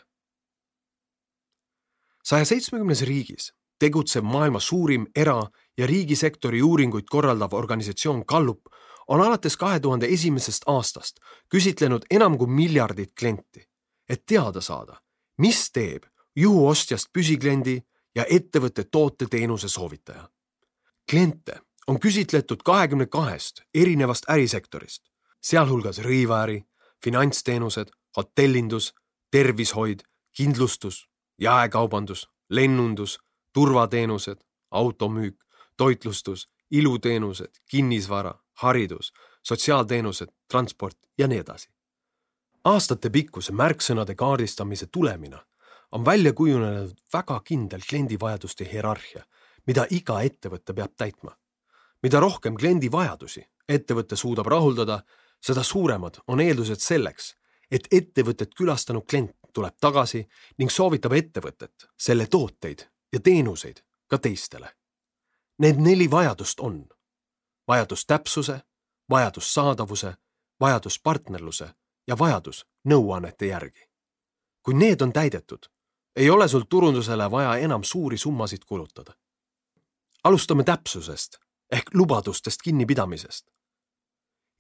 saja 2.25 2.45
seitsmekümnes 2.45 3.03
riigis 3.03 3.53
tegutsev 3.79 4.23
maailma 4.23 4.61
suurim 4.61 5.07
era- 5.17 5.51
ja 5.79 5.87
riigisektori 5.87 6.63
uuringuid 6.63 7.05
korraldav 7.11 7.55
organisatsioon 7.55 8.25
Gallup 8.27 8.61
on 9.09 9.21
alates 9.21 9.57
kahe 9.57 9.81
tuhande 9.81 10.07
esimesest 10.07 10.63
aastast 10.67 11.17
küsitlenud 11.55 12.07
enam 12.11 12.39
kui 12.39 12.47
miljardit 12.47 13.13
klienti, 13.19 13.65
et 14.09 14.23
teada 14.27 14.61
saada, 14.61 15.01
mis 15.39 15.71
teeb 15.73 16.03
juhuostjast 16.37 17.11
püsikliendi 17.13 17.81
ja 18.15 18.25
ettevõtte 18.31 18.85
toote-teenuse 18.85 19.69
soovitaja. 19.69 20.29
Kliente 21.11 21.61
on 21.87 22.01
küsitletud 22.01 22.63
kahekümne 22.65 23.07
kahest 23.07 23.63
erinevast 23.75 24.29
ärisektorist, 24.31 25.03
sealhulgas 25.43 25.99
rõivaäri, 25.99 26.63
finantsteenused, 27.05 27.91
hotellindus, 28.17 28.95
tervishoid, 29.31 30.01
kindlustus, 30.37 31.09
jaekaubandus, 31.39 32.29
lennundus 32.51 33.19
turvateenused, 33.53 34.37
automüük, 34.71 35.45
toitlustus, 35.77 36.49
iluteenused, 36.71 37.51
kinnisvara, 37.71 38.35
haridus, 38.53 39.13
sotsiaalteenused, 39.43 40.29
transport 40.49 40.99
ja 41.19 41.29
nii 41.29 41.39
edasi. 41.39 41.69
aastatepikkuse 42.65 43.53
märksõnade 43.53 44.15
kaardistamise 44.15 44.87
tulemina 44.87 45.41
on 45.93 46.05
välja 46.05 46.33
kujunenud 46.33 46.93
väga 47.13 47.41
kindel 47.41 47.81
kliendivajaduste 47.89 48.69
hierarhia, 48.73 49.25
mida 49.67 49.87
iga 49.91 50.21
ettevõte 50.23 50.75
peab 50.75 50.93
täitma. 50.97 51.37
mida 52.03 52.21
rohkem 52.21 52.55
kliendi 52.55 52.93
vajadusi 52.93 53.45
ettevõte 53.69 54.17
suudab 54.17 54.47
rahuldada, 54.47 55.03
seda 55.41 55.63
suuremad 55.63 56.19
on 56.27 56.41
eeldused 56.41 56.81
selleks, 56.81 57.35
et 57.71 57.89
ettevõtet 57.91 58.55
külastanud 58.55 59.07
klient 59.09 59.37
tuleb 59.53 59.77
tagasi 59.81 60.27
ning 60.59 60.71
soovitab 60.71 61.13
ettevõtet, 61.13 61.89
selle 61.99 62.27
tooteid 62.27 62.87
ja 63.13 63.21
teenuseid 63.21 63.83
ka 64.09 64.19
teistele. 64.19 64.73
Need 65.59 65.81
neli 65.81 66.11
vajadust 66.11 66.61
on 66.61 66.89
vajadus 67.69 68.07
täpsuse, 68.07 68.61
vajadus 69.11 69.55
saadavuse, 69.55 70.15
vajadus 70.61 70.99
partnerluse 70.99 71.69
ja 72.07 72.19
vajadus 72.19 72.67
nõuannete 72.89 73.47
järgi. 73.47 73.89
kui 74.63 74.75
need 74.75 75.01
on 75.03 75.13
täidetud, 75.13 75.67
ei 76.17 76.31
ole 76.31 76.49
sul 76.49 76.63
turundusele 76.69 77.31
vaja 77.31 77.57
enam 77.57 77.85
suuri 77.85 78.19
summasid 78.19 78.65
kulutada. 78.67 79.15
Alustame 80.25 80.65
täpsusest 80.65 81.39
ehk 81.71 81.95
lubadustest 81.95 82.63
kinnipidamisest. 82.63 83.47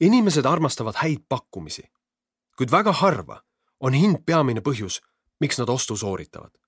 inimesed 0.00 0.45
armastavad 0.45 0.95
häid 0.95 1.25
pakkumisi, 1.28 1.83
kuid 2.57 2.71
väga 2.71 2.92
harva 2.92 3.42
on 3.81 3.95
hind 3.95 4.25
peamine 4.26 4.61
põhjus, 4.61 5.00
miks 5.40 5.59
nad 5.59 5.69
ostu 5.69 5.97
sooritavad 5.97 6.62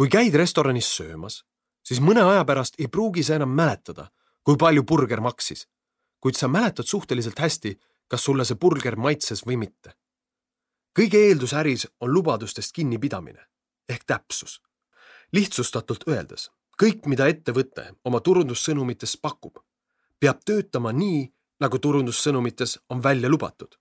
kui 0.00 0.08
käid 0.08 0.32
restoranis 0.32 0.88
söömas, 0.96 1.42
siis 1.84 2.00
mõne 2.00 2.22
aja 2.24 2.44
pärast 2.48 2.78
ei 2.80 2.88
pruugi 2.88 3.20
sa 3.20 3.34
enam 3.36 3.50
mäletada, 3.52 4.06
kui 4.42 4.56
palju 4.56 4.82
burger 4.82 5.20
maksis. 5.20 5.66
kuid 6.20 6.36
sa 6.36 6.48
mäletad 6.48 6.84
suhteliselt 6.84 7.38
hästi, 7.38 7.80
kas 8.08 8.24
sulle 8.24 8.44
see 8.44 8.56
burger 8.56 8.96
maitses 8.96 9.44
või 9.46 9.56
mitte. 9.56 9.92
kõige 10.98 11.18
eeldus 11.18 11.52
äris 11.52 11.86
on 12.00 12.14
lubadustest 12.14 12.72
kinnipidamine 12.72 13.46
ehk 13.88 14.04
täpsus. 14.04 14.62
lihtsustatult 15.32 16.08
öeldes, 16.08 16.50
kõik, 16.80 17.04
mida 17.06 17.26
ettevõte 17.28 17.90
oma 18.04 18.20
turundussõnumites 18.24 19.16
pakub, 19.20 19.58
peab 20.20 20.40
töötama 20.44 20.92
nii, 20.96 21.26
nagu 21.60 21.78
turundussõnumites 21.78 22.78
on 22.90 23.02
välja 23.02 23.28
lubatud. 23.28 23.76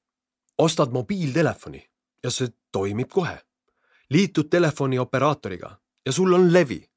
ostad 0.58 0.92
mobiiltelefoni 0.92 1.90
ja 2.24 2.32
see 2.32 2.50
toimib 2.72 3.10
kohe. 3.10 3.40
liitud 4.10 4.50
telefoni 4.50 5.00
operaatoriga 5.00 5.80
ja 6.06 6.12
sul 6.12 6.34
on 6.34 6.54
levi. 6.54 6.90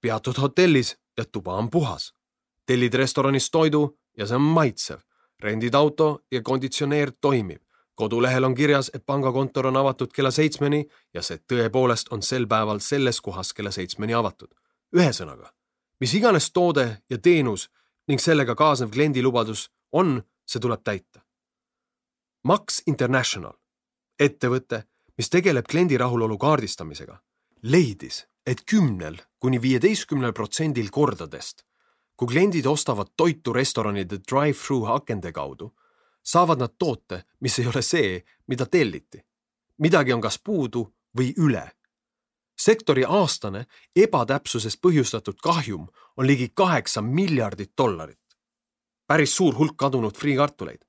peatud 0.00 0.38
hotellis 0.38 0.96
ja 1.16 1.24
tuba 1.24 1.54
on 1.54 1.70
puhas. 1.70 2.14
tellid 2.66 2.94
restoranis 2.94 3.50
toidu 3.50 3.98
ja 4.16 4.26
see 4.26 4.36
on 4.36 4.42
maitsev. 4.42 4.98
rendid 5.40 5.74
auto 5.74 6.24
ja 6.30 6.42
konditsioneer 6.42 7.12
toimib. 7.20 7.62
kodulehel 7.94 8.44
on 8.44 8.54
kirjas, 8.54 8.90
et 8.94 9.06
pangakontor 9.06 9.66
on 9.66 9.76
avatud 9.76 10.12
kella 10.12 10.30
seitsmeni 10.30 10.86
ja 11.14 11.22
see 11.22 11.38
tõepoolest 11.52 12.06
on 12.10 12.22
sel 12.22 12.46
päeval 12.46 12.78
selles 12.78 13.20
kohas 13.20 13.52
kella 13.52 13.70
seitsmeni 13.70 14.14
avatud. 14.14 14.59
Ühesõnaga, 14.96 15.52
mis 16.00 16.14
iganes 16.14 16.50
toode 16.52 17.02
ja 17.10 17.18
teenus 17.18 17.68
ning 18.08 18.20
sellega 18.20 18.54
kaasnev 18.58 18.90
kliendilubadus 18.90 19.68
on, 19.92 20.20
see 20.46 20.60
tuleb 20.60 20.82
täita. 20.84 21.22
Max 22.44 22.82
International, 22.86 23.54
ettevõte, 24.18 24.84
mis 25.16 25.28
tegeleb 25.28 25.66
kliendi 25.68 25.98
rahulolu 26.00 26.38
kaardistamisega, 26.40 27.18
leidis, 27.62 28.24
et 28.46 28.64
kümnel 28.64 29.18
kuni 29.38 29.60
viieteistkümnel 29.62 30.32
protsendil 30.32 30.88
kordadest, 30.90 31.64
kui 32.16 32.28
kliendid 32.28 32.66
ostavad 32.66 33.12
toitu 33.16 33.52
restoranide 33.52 34.18
drive-thru 34.24 34.84
akende 34.94 35.32
kaudu, 35.32 35.70
saavad 36.24 36.60
nad 36.60 36.74
toote, 36.78 37.22
mis 37.40 37.58
ei 37.58 37.68
ole 37.68 37.82
see, 37.82 38.24
mida 38.48 38.66
telliti. 38.66 39.20
midagi 39.78 40.12
on 40.12 40.20
kas 40.20 40.38
puudu 40.38 40.82
või 41.16 41.32
üle. 41.36 41.70
Sektori 42.60 43.04
aastane 43.08 43.64
ebatäpsusest 43.96 44.80
põhjustatud 44.84 45.38
kahjum 45.42 45.86
on 46.16 46.26
ligi 46.26 46.50
kaheksa 46.54 47.02
miljardit 47.02 47.72
dollarit. 47.78 48.18
päris 49.06 49.36
suur 49.36 49.54
hulk 49.58 49.76
kadunud 49.76 50.16
friikartuleid. 50.16 50.84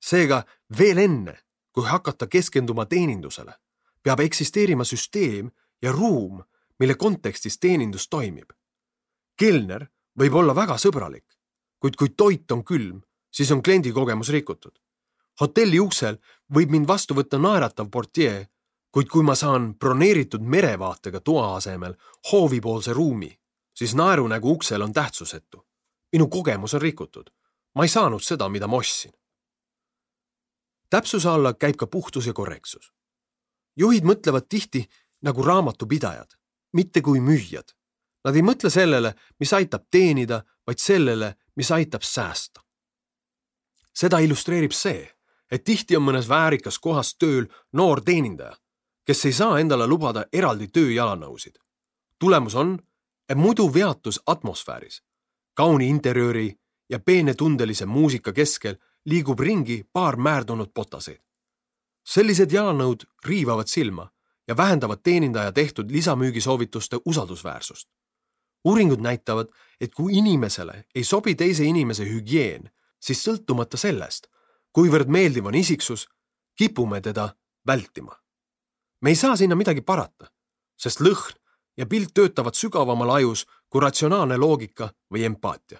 seega 0.00 0.44
veel 0.78 0.98
enne, 0.98 1.38
kui 1.72 1.84
hakata 1.84 2.26
keskenduma 2.26 2.86
teenindusele, 2.86 3.54
peab 4.02 4.20
eksisteerima 4.20 4.84
süsteem 4.84 5.50
ja 5.82 5.92
ruum, 5.92 6.42
mille 6.78 6.94
kontekstis 6.94 7.58
teenindus 7.58 8.08
toimib. 8.08 8.50
kelner 9.36 9.88
võib 10.20 10.34
olla 10.34 10.54
väga 10.54 10.76
sõbralik, 10.78 11.26
kuid 11.78 11.96
kui 11.96 12.08
toit 12.08 12.52
on 12.52 12.64
külm, 12.64 13.02
siis 13.30 13.50
on 13.50 13.62
kliendi 13.62 13.92
kogemus 13.92 14.28
rikutud. 14.28 14.78
hotelli 15.40 15.80
uksel 15.80 16.18
võib 16.54 16.70
mind 16.70 16.86
vastu 16.88 17.14
võtta 17.14 17.38
naeratav 17.38 17.90
portier, 17.90 18.46
kuid 18.90 19.08
kui 19.08 19.22
ma 19.22 19.34
saan 19.34 19.74
broneeritud 19.74 20.40
merevaatega 20.40 21.20
toa 21.20 21.56
asemel 21.56 21.94
hoovipoolse 22.32 22.92
ruumi, 22.92 23.40
siis 23.74 23.94
naerunägu 23.94 24.50
uksel 24.50 24.82
on 24.82 24.92
tähtsusetu. 24.92 25.66
minu 26.12 26.28
kogemus 26.28 26.74
on 26.74 26.82
rikutud. 26.82 27.30
ma 27.74 27.84
ei 27.84 27.88
saanud 27.88 28.20
seda, 28.20 28.48
mida 28.48 28.66
ma 28.66 28.76
ostsin. 28.76 29.12
täpsuse 30.90 31.28
alla 31.28 31.54
käib 31.54 31.76
ka 31.76 31.86
puhtus 31.86 32.26
ja 32.26 32.32
korrektsus. 32.32 32.92
juhid 33.76 34.04
mõtlevad 34.04 34.46
tihti 34.48 34.88
nagu 35.22 35.42
raamatupidajad, 35.42 36.30
mitte 36.72 37.00
kui 37.00 37.20
müüjad. 37.20 37.74
Nad 38.24 38.36
ei 38.36 38.42
mõtle 38.42 38.70
sellele, 38.70 39.14
mis 39.40 39.52
aitab 39.52 39.86
teenida, 39.90 40.42
vaid 40.66 40.78
sellele, 40.78 41.34
mis 41.56 41.70
aitab 41.70 42.02
säästa. 42.02 42.60
seda 43.94 44.18
illustreerib 44.18 44.72
see, 44.72 45.10
et 45.50 45.64
tihti 45.64 45.96
on 45.96 46.02
mõnes 46.02 46.28
väärikas 46.28 46.78
kohas 46.78 47.16
tööl 47.18 47.46
noor 47.72 48.00
teenindaja, 48.00 48.56
kes 49.08 49.24
ei 49.24 49.32
saa 49.32 49.54
endale 49.58 49.86
lubada 49.86 50.26
eraldi 50.32 50.66
tööjalanõusid. 50.68 51.54
tulemus 52.18 52.54
on, 52.54 52.78
muidu 53.34 53.74
veatus 53.74 54.20
atmosfääris, 54.26 55.02
kauni 55.54 55.88
interjööri 55.88 56.58
ja 56.90 56.98
peenetundelise 56.98 57.86
muusika 57.86 58.32
keskel 58.32 58.76
liigub 59.04 59.40
ringi 59.40 59.84
paar 59.92 60.16
määrdunud 60.16 60.70
potaseid. 60.74 61.20
sellised 62.04 62.52
jalanõud 62.52 63.04
riivavad 63.24 63.66
silma 63.66 64.10
ja 64.48 64.56
vähendavad 64.56 64.98
teenindaja 65.02 65.52
tehtud 65.52 65.90
lisamüügisoovituste 65.90 67.00
usaldusväärsust. 67.04 67.88
uuringud 68.64 69.00
näitavad, 69.00 69.48
et 69.80 69.94
kui 69.94 70.18
inimesele 70.18 70.84
ei 70.94 71.04
sobi 71.04 71.34
teise 71.34 71.64
inimese 71.64 72.04
hügieen, 72.04 72.70
siis 73.00 73.28
sõltumata 73.28 73.76
sellest, 73.76 74.26
kuivõrd 74.72 75.08
meeldiv 75.08 75.46
on 75.46 75.54
isiksus, 75.54 76.08
kipume 76.56 77.00
teda 77.00 77.34
vältima. 77.66 78.27
Me 79.00 79.10
ei 79.10 79.16
saa 79.16 79.36
sinna 79.36 79.56
midagi 79.56 79.80
parata, 79.80 80.30
sest 80.76 81.00
lõhn 81.00 81.36
ja 81.76 81.86
pilt 81.86 82.14
töötavad 82.14 82.54
sügavamal 82.54 83.10
ajus 83.10 83.46
kui 83.68 83.80
ratsionaalne 83.80 84.36
loogika 84.36 84.90
või 85.12 85.24
empaatia. 85.24 85.78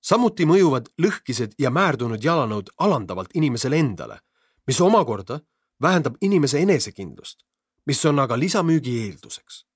samuti 0.00 0.46
mõjuvad 0.46 0.88
lõhkised 1.02 1.52
ja 1.58 1.70
määrdunud 1.70 2.24
jalanõud 2.24 2.70
alandavalt 2.78 3.30
inimesele 3.34 3.76
endale, 3.76 4.20
mis 4.66 4.80
omakorda 4.80 5.40
vähendab 5.82 6.14
inimese 6.20 6.58
enesekindlust 6.58 7.46
mis 7.86 8.04
on 8.04 8.18
aga 8.18 8.38
lisamüügi 8.38 8.98
eelduseks. 9.06 9.66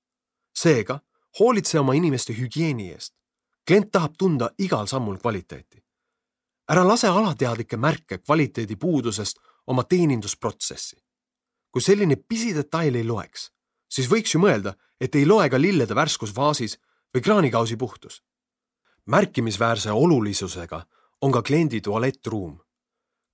seega 0.53 0.99
hoolitse 1.39 1.79
oma 1.79 1.93
inimeste 1.93 2.33
hügieeni 2.33 2.91
eest. 2.91 3.13
klient 3.67 3.91
tahab 3.91 4.13
tunda 4.17 4.49
igal 4.57 4.85
sammul 4.85 5.17
kvaliteeti. 5.17 5.83
ära 6.71 6.87
lase 6.87 7.07
alateadlikke 7.07 7.77
märke 7.77 8.17
kvaliteedi 8.17 8.75
puudusest 8.75 9.39
oma 9.67 9.83
teenindusprotsessi. 9.83 10.97
Kui 11.71 11.81
selline 11.81 12.15
pisidetail 12.15 12.95
ei 12.95 13.03
loeks, 13.07 13.51
siis 13.89 14.09
võiks 14.11 14.35
ju 14.35 14.39
mõelda, 14.39 14.75
et 14.99 15.15
ei 15.15 15.25
loe 15.25 15.49
ka 15.49 15.57
lillede 15.61 15.95
värskus 15.95 16.35
vaasis 16.35 16.77
või 17.13 17.21
kraanikausi 17.21 17.77
puhtus. 17.77 18.23
märkimisväärse 19.05 19.91
olulisusega 19.91 20.85
on 21.21 21.31
ka 21.31 21.41
kliendi 21.41 21.81
tualettruum. 21.81 22.59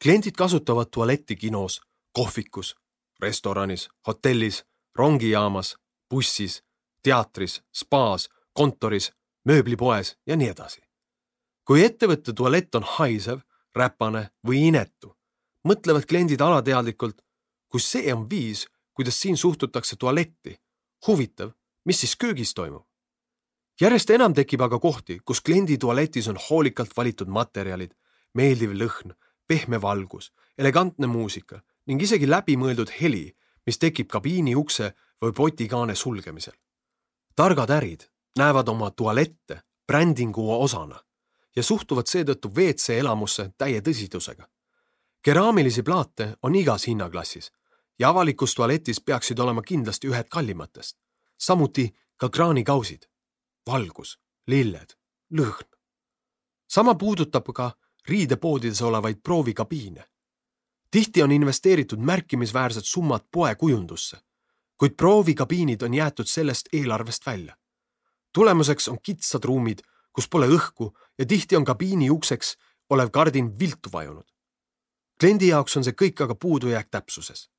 kliendid 0.04 0.36
kasutavad 0.36 0.88
tualetti 0.92 1.36
kinos, 1.36 1.82
kohvikus 2.12 2.76
restoranis, 3.20 3.90
hotellis, 4.08 4.66
rongijaamas, 4.96 5.78
bussis, 6.10 6.64
teatris, 7.04 7.62
spaas, 7.74 8.30
kontoris, 8.54 9.12
mööblipoes 9.46 10.18
ja 10.26 10.36
nii 10.36 10.50
edasi. 10.50 10.82
kui 11.68 11.84
ettevõtte 11.84 12.32
tualett 12.34 12.76
on 12.76 12.86
haisev, 12.88 13.42
räpane 13.76 14.30
või 14.48 14.62
inetu, 14.70 15.12
mõtlevad 15.68 16.06
kliendid 16.08 16.42
alateadlikult, 16.42 17.20
kui 17.70 17.80
see 17.84 18.14
on 18.14 18.30
viis, 18.30 18.68
kuidas 18.94 19.20
siin 19.22 19.38
suhtutakse 19.38 19.96
tualetti. 19.96 20.60
huvitav, 21.08 21.52
mis 21.86 22.00
siis 22.00 22.16
köögis 22.16 22.54
toimub? 22.54 22.86
järjest 23.82 24.10
enam 24.10 24.34
tekib 24.34 24.62
aga 24.62 24.80
kohti, 24.80 25.20
kus 25.26 25.42
kliendi 25.42 25.78
tualetis 25.78 26.28
on 26.28 26.38
hoolikalt 26.50 26.98
valitud 26.98 27.28
materjalid, 27.28 27.94
meeldiv 28.34 28.74
lõhn, 28.74 29.14
pehme 29.48 29.82
valgus, 29.82 30.32
elegantne 30.58 31.08
muusika 31.08 31.62
ning 31.88 32.02
isegi 32.02 32.28
läbimõeldud 32.28 32.92
heli, 33.02 33.36
mis 33.66 33.78
tekib 33.78 34.10
kabiini 34.10 34.56
ukse 34.56 34.94
või 35.22 35.34
potikaane 35.34 35.96
sulgemisel. 35.96 36.54
targad 37.36 37.70
ärid 37.70 38.10
näevad 38.38 38.68
oma 38.70 38.92
tualette 38.92 39.62
brändingu 39.88 40.62
osana 40.62 41.00
ja 41.56 41.64
suhtuvad 41.64 42.08
seetõttu 42.08 42.50
WC 42.50 43.00
elamusse 43.00 43.52
täie 43.58 43.82
tõsidusega. 43.82 44.48
keraamilisi 45.22 45.84
plaate 45.84 46.36
on 46.42 46.56
igas 46.56 46.88
hinnaklassis 46.88 47.52
ja 48.00 48.10
avalikus 48.10 48.56
tualetis 48.56 49.02
peaksid 49.02 49.40
olema 49.40 49.62
kindlasti 49.62 50.08
ühed 50.08 50.28
kallimatest. 50.30 50.98
samuti 51.38 51.96
ka 52.18 52.30
kraanikausid, 52.30 53.06
valgus, 53.68 54.20
lilled, 54.48 54.94
lõhn. 55.34 55.70
sama 56.68 56.96
puudutab 56.96 57.54
ka 57.54 57.72
riidepoodides 58.08 58.82
olevaid 58.82 59.18
proovikabiine 59.24 60.06
tihti 60.92 61.24
on 61.24 61.32
investeeritud 61.32 62.00
märkimisväärsed 62.00 62.84
summad 62.84 63.22
poekujundusse, 63.32 64.18
kuid 64.78 64.92
proovikabiinid 64.98 65.82
on 65.82 65.94
jäetud 65.94 66.26
sellest 66.26 66.68
eelarvest 66.74 67.26
välja. 67.26 67.56
tulemuseks 68.34 68.88
on 68.88 68.98
kitsad 69.04 69.44
ruumid, 69.44 69.80
kus 70.14 70.30
pole 70.30 70.48
õhku 70.48 70.98
ja 71.18 71.26
tihti 71.26 71.56
on 71.56 71.66
kabiini 71.66 72.10
ukseks 72.10 72.58
olev 72.90 73.10
kardin 73.10 73.60
viltu 73.60 73.90
vajunud. 73.94 74.26
kliendi 75.20 75.48
jaoks 75.48 75.78
on 75.78 75.84
see 75.84 75.94
kõik 75.94 76.24
aga 76.24 76.36
puudujääk 76.36 76.90
täpsuses. 76.90 77.50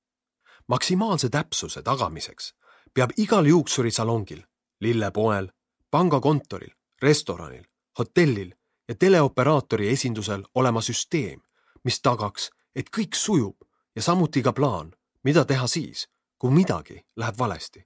Maksimaalse 0.68 1.28
täpsuse 1.28 1.82
tagamiseks 1.82 2.54
peab 2.94 3.10
igal 3.16 3.46
juuksurisalongil, 3.46 4.42
lillepoel, 4.80 5.48
pangakontoril, 5.90 6.70
restoranil, 7.02 7.64
hotellil 7.98 8.52
ja 8.88 8.94
teleoperaatori 8.94 9.88
esindusel 9.88 10.44
olema 10.54 10.80
süsteem, 10.80 11.40
mis 11.84 12.00
tagaks, 12.02 12.50
et 12.74 12.90
kõik 12.96 13.14
sujub 13.14 13.64
ja 13.96 14.02
samuti 14.02 14.42
ka 14.42 14.52
plaan, 14.52 14.92
mida 15.24 15.44
teha 15.44 15.66
siis, 15.66 16.08
kui 16.38 16.50
midagi 16.50 17.00
läheb 17.16 17.38
valesti. 17.38 17.84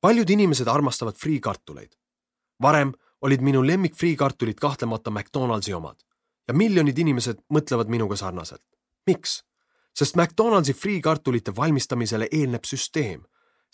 paljud 0.00 0.30
inimesed 0.30 0.68
armastavad 0.68 1.16
friikartuleid. 1.16 1.92
varem 2.62 2.92
olid 3.20 3.40
minu 3.40 3.66
lemmik 3.66 3.94
friikartulid 3.94 4.54
kahtlemata 4.54 5.10
McDonaldsi 5.10 5.74
omad 5.74 5.96
ja 6.48 6.54
miljonid 6.54 6.98
inimesed 6.98 7.38
mõtlevad 7.54 7.88
minuga 7.88 8.16
sarnaselt. 8.16 8.64
miks? 9.06 9.44
Sest 10.00 10.16
McDonaldsi 10.16 10.72
friikartulite 10.72 11.52
valmistamisele 11.56 12.28
eelneb 12.32 12.64
süsteem, 12.64 13.20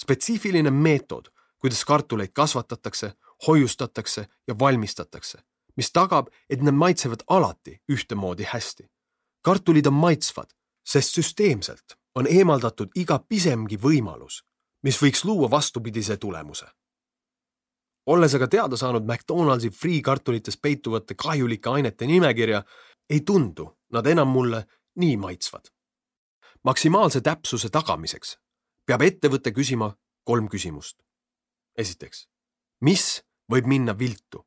spetsiifiline 0.03 0.71
meetod, 0.71 1.31
kuidas 1.63 1.85
kartuleid 1.87 2.35
kasvatatakse, 2.35 3.13
hoiustatakse 3.47 4.27
ja 4.49 4.59
valmistatakse, 4.59 5.39
mis 5.77 5.93
tagab, 5.93 6.33
et 6.51 6.63
need 6.67 6.75
maitsevad 6.75 7.23
alati 7.31 7.79
ühtemoodi 7.93 8.49
hästi 8.51 8.89
kartulid 9.47 9.87
on 9.87 9.95
maitsvad, 9.95 10.51
sest 10.87 11.15
süsteemselt 11.15 11.95
on 12.19 12.27
eemaldatud 12.27 12.97
iga 12.99 13.19
pisemgi 13.29 13.79
võimalus, 13.79 14.41
mis 14.83 14.99
võiks 15.03 15.23
luua 15.25 15.51
vastupidise 15.51 16.17
tulemuse. 16.17 16.67
olles 18.07 18.35
aga 18.35 18.49
teada 18.49 18.77
saanud 18.77 19.07
McDonaldsi 19.07 19.71
friikartulites 19.71 20.57
peituvate 20.57 21.15
kahjulike 21.15 21.71
ainete 21.71 22.07
nimekirja, 22.07 22.63
ei 23.11 23.21
tundu 23.21 23.67
nad 23.93 24.07
enam 24.07 24.29
mulle 24.29 24.67
nii 24.97 25.17
maitsvad. 25.17 25.71
Maksimaalse 26.67 27.21
täpsuse 27.21 27.69
tagamiseks 27.71 28.33
peab 28.87 29.03
ettevõte 29.07 29.53
küsima 29.55 29.93
kolm 30.27 30.49
küsimust. 30.51 30.97
esiteks, 31.79 32.27
mis 32.81 33.23
võib 33.53 33.69
minna 33.71 33.95
viltu? 33.99 34.43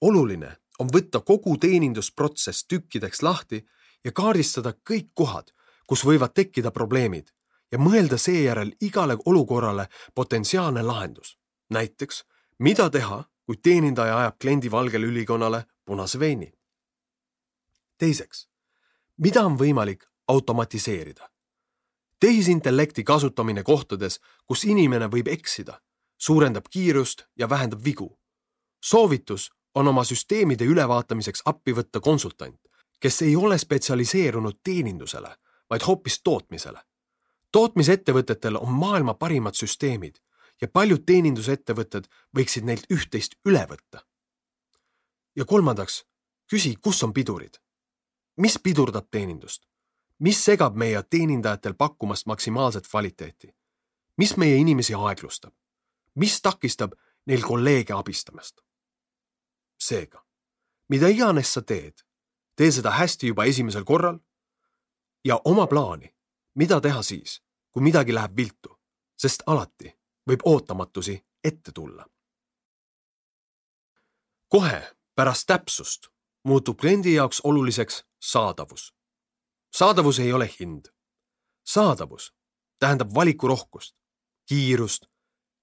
oluline 0.00 0.56
on 0.78 0.88
võtta 0.94 1.20
kogu 1.20 1.58
teenindusprotsess 1.60 2.64
tükkideks 2.72 3.22
lahti 3.22 3.60
ja 4.04 4.12
kaardistada 4.12 4.72
kõik 4.90 5.10
kohad, 5.14 5.52
kus 5.86 6.06
võivad 6.08 6.32
tekkida 6.32 6.70
probleemid 6.70 7.28
ja 7.72 7.78
mõelda 7.78 8.16
seejärel 8.16 8.72
igale 8.80 9.18
olukorrale 9.24 9.88
potentsiaalne 10.14 10.82
lahendus. 10.82 11.38
näiteks, 11.70 12.24
mida 12.58 12.90
teha, 12.90 13.24
kui 13.44 13.56
teenindaja 13.56 14.18
ajab 14.18 14.38
kliendi 14.40 14.70
valgele 14.70 15.06
ülikonnale 15.06 15.64
punase 15.84 16.18
veini. 16.18 16.52
teiseks, 17.98 18.48
mida 19.18 19.44
on 19.44 19.58
võimalik 19.58 20.15
automatiseerida? 20.28 21.30
tehisintellekti 22.20 23.04
kasutamine 23.04 23.62
kohtades, 23.62 24.20
kus 24.46 24.64
inimene 24.64 25.06
võib 25.06 25.28
eksida, 25.28 25.80
suurendab 26.18 26.64
kiirust 26.70 27.26
ja 27.38 27.48
vähendab 27.48 27.84
vigu. 27.84 28.18
soovitus 28.84 29.50
on 29.74 29.88
oma 29.88 30.04
süsteemide 30.04 30.64
ülevaatamiseks 30.64 31.42
appi 31.44 31.72
võtta 31.72 32.00
konsultant 32.00 32.60
kes 33.00 33.22
ei 33.22 33.36
ole 33.36 33.58
spetsialiseerunud 33.58 34.60
teenindusele, 34.64 35.36
vaid 35.70 35.82
hoopis 35.86 36.20
tootmisele. 36.22 36.80
tootmisettevõtetel 37.52 38.56
on 38.56 38.72
maailma 38.72 39.14
parimad 39.14 39.54
süsteemid 39.54 40.16
ja 40.60 40.68
paljud 40.68 41.04
teenindusettevõtted 41.06 42.08
võiksid 42.36 42.64
neilt 42.64 42.86
üht-teist 42.90 43.38
üle 43.44 43.66
võtta. 43.70 44.04
ja 45.36 45.44
kolmandaks, 45.44 46.04
küsi, 46.50 46.76
kus 46.76 47.02
on 47.02 47.12
pidurid. 47.12 47.58
mis 48.36 48.58
pidurdab 48.58 49.06
teenindust? 49.10 49.66
Mis 50.18 50.44
segab 50.44 50.76
meie 50.76 51.02
teenindajatel 51.02 51.74
pakkumast 51.74 52.26
maksimaalset 52.26 52.88
kvaliteeti? 52.90 53.54
mis 54.16 54.36
meie 54.36 54.56
inimesi 54.56 54.94
aeglustab? 54.94 55.54
mis 56.14 56.42
takistab 56.42 56.92
neil 57.26 57.42
kolleege 57.42 57.92
abistamast? 57.92 58.60
seega, 59.78 60.24
mida 60.88 61.08
iganes 61.08 61.52
sa 61.52 61.62
teed, 61.62 62.00
tee 62.56 62.70
seda 62.72 62.90
hästi 62.90 63.26
juba 63.26 63.44
esimesel 63.44 63.84
korral 63.84 64.18
ja 65.24 65.40
oma 65.44 65.66
plaani, 65.66 66.14
mida 66.54 66.80
teha 66.80 67.02
siis, 67.02 67.42
kui 67.70 67.82
midagi 67.82 68.14
läheb 68.14 68.36
viltu, 68.36 68.78
sest 69.18 69.42
alati 69.46 69.92
võib 70.28 70.40
ootamatusi 70.44 71.20
ette 71.44 71.72
tulla. 71.72 72.06
kohe 74.48 74.96
pärast 75.14 75.46
täpsust 75.46 76.08
muutub 76.44 76.78
kliendi 76.80 77.14
jaoks 77.14 77.40
oluliseks 77.44 78.04
saadavus. 78.20 78.95
Saadavus 79.74 80.18
ei 80.18 80.32
ole 80.32 80.50
hind. 80.60 80.86
saadavus 81.66 82.34
tähendab 82.78 83.14
valikurohkust, 83.14 83.96
kiirust, 84.48 85.06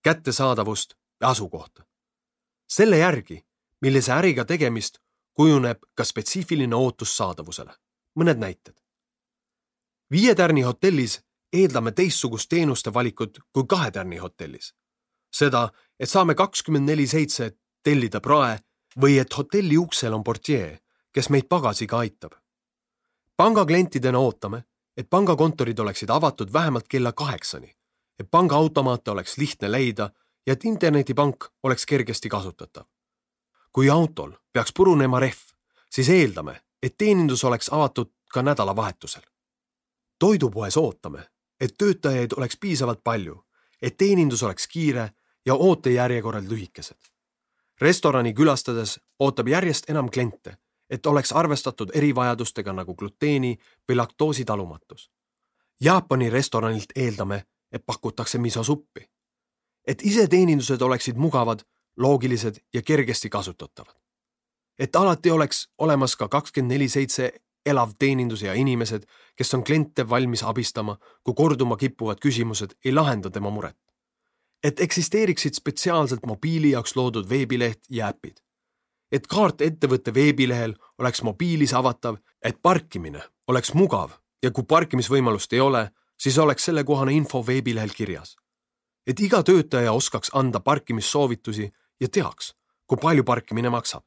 kättesaadavust 0.03 0.93
ja 1.21 1.29
asukohta. 1.29 1.83
selle 2.69 2.97
järgi, 2.97 3.45
millise 3.81 4.11
äriga 4.11 4.45
tegemist, 4.45 4.97
kujuneb 5.33 5.77
ka 5.95 6.03
spetsiifiline 6.03 6.75
ootus 6.75 7.17
saadavusele. 7.17 7.73
mõned 8.19 8.37
näited. 8.37 8.75
viie 10.11 10.35
tärni 10.35 10.61
hotellis 10.61 11.21
eeldame 11.53 11.91
teistsugust 11.91 12.49
teenuste 12.49 12.93
valikut 12.93 13.39
kui 13.53 13.63
kahe 13.69 13.91
tärni 13.91 14.17
hotellis. 14.17 14.73
seda, 15.33 15.69
et 15.99 16.09
saame 16.09 16.35
kakskümmend 16.35 16.85
neli 16.85 17.07
seitse 17.07 17.57
tellida 17.83 18.21
prae 18.21 18.59
või 19.01 19.19
et 19.19 19.37
hotelli 19.37 19.77
uksel 19.77 20.13
on 20.13 20.23
portjee, 20.23 20.79
kes 21.13 21.29
meid 21.29 21.47
pagasiga 21.49 21.97
aitab. 21.97 22.33
Pangaklientidena 23.37 24.19
ootame, 24.19 24.63
et 24.97 25.09
pangakontorid 25.09 25.79
oleksid 25.79 26.09
avatud 26.09 26.53
vähemalt 26.53 26.87
kella 26.87 27.11
kaheksani, 27.11 27.75
et 28.19 28.31
pangaautomaate 28.31 29.11
oleks 29.11 29.37
lihtne 29.37 29.71
leida 29.71 30.09
ja 30.47 30.53
et 30.53 30.65
internetipank 30.65 31.45
oleks 31.63 31.85
kergesti 31.85 32.29
kasutatav. 32.29 32.83
kui 33.73 33.89
autol 33.89 34.31
peaks 34.53 34.73
purunema 34.73 35.19
rehv, 35.19 35.39
siis 35.89 36.09
eeldame, 36.09 36.61
et 36.83 36.97
teenindus 36.97 37.43
oleks 37.43 37.69
avatud 37.69 38.11
ka 38.33 38.41
nädalavahetusel. 38.41 39.21
toidupoes 40.19 40.77
ootame, 40.77 41.29
et 41.59 41.73
töötajaid 41.77 42.31
oleks 42.37 42.57
piisavalt 42.57 43.03
palju, 43.03 43.43
et 43.81 43.97
teenindus 43.97 44.43
oleks 44.43 44.67
kiire 44.67 45.09
ja 45.45 45.55
ootejärjekorrad 45.55 46.43
lühikesed 46.49 47.13
restorani 47.83 48.33
külastades 48.33 48.97
ootab 49.19 49.47
järjest 49.47 49.89
enam 49.89 50.09
kliente, 50.09 50.57
et 50.93 51.05
oleks 51.05 51.31
arvestatud 51.31 51.91
erivajadustega 51.97 52.73
nagu 52.73 52.93
gluteeni 52.95 53.55
või 53.89 53.97
laktoositalumatus. 53.97 55.09
Jaapani 55.81 56.29
restoranilt 56.29 56.93
eeldame, 56.95 57.43
et 57.71 57.85
pakutakse 57.85 58.37
misosuppi. 58.37 59.09
et 59.87 59.99
iseteenindused 60.01 60.81
oleksid 60.81 61.17
mugavad, 61.17 61.59
loogilised 61.97 62.55
ja 62.73 62.81
kergesti 62.81 63.29
kasutatavad. 63.29 63.95
et 64.79 64.95
alati 64.95 65.31
oleks 65.31 65.67
olemas 65.77 66.15
ka 66.15 66.27
kakskümmend 66.27 66.71
neli 66.71 66.89
seitse 66.89 67.33
elav 67.65 67.91
teenindus 67.99 68.41
ja 68.41 68.53
inimesed, 68.53 69.05
kes 69.35 69.53
on 69.53 69.63
kliente 69.63 70.09
valmis 70.09 70.43
abistama, 70.43 70.97
kui 71.23 71.33
korduma 71.33 71.77
kippuvad 71.77 72.17
küsimused 72.19 72.73
ei 72.85 72.91
lahenda 72.91 73.29
tema 73.29 73.49
muret 73.49 73.77
et 74.63 74.79
eksisteeriksid 74.79 75.53
spetsiaalselt 75.59 76.25
mobiili 76.25 76.71
jaoks 76.71 76.95
loodud 76.95 77.29
veebileht 77.29 77.79
ja 77.89 78.07
äpid. 78.07 78.39
Et 79.13 79.27
kaart 79.29 79.61
ettevõtte 79.61 80.13
veebilehel 80.13 80.73
oleks 80.97 81.21
mobiilis 81.23 81.73
avatav, 81.77 82.17
et 82.41 82.57
parkimine 82.61 83.21
oleks 83.47 83.73
mugav 83.77 84.17
ja 84.43 84.51
kui 84.51 84.65
parkimisvõimalust 84.67 85.53
ei 85.53 85.61
ole, 85.61 85.83
siis 86.17 86.37
oleks 86.37 86.65
sellekohane 86.65 87.13
info 87.13 87.43
veebilehel 87.47 87.93
kirjas. 87.93 88.35
et 89.07 89.19
iga 89.19 89.43
töötaja 89.43 89.91
oskaks 89.91 90.29
anda 90.33 90.59
parkimissoovitusi 90.59 91.71
ja 91.99 92.07
teaks, 92.07 92.55
kui 92.87 92.97
palju 92.97 93.23
parkimine 93.23 93.69
maksab. 93.69 94.03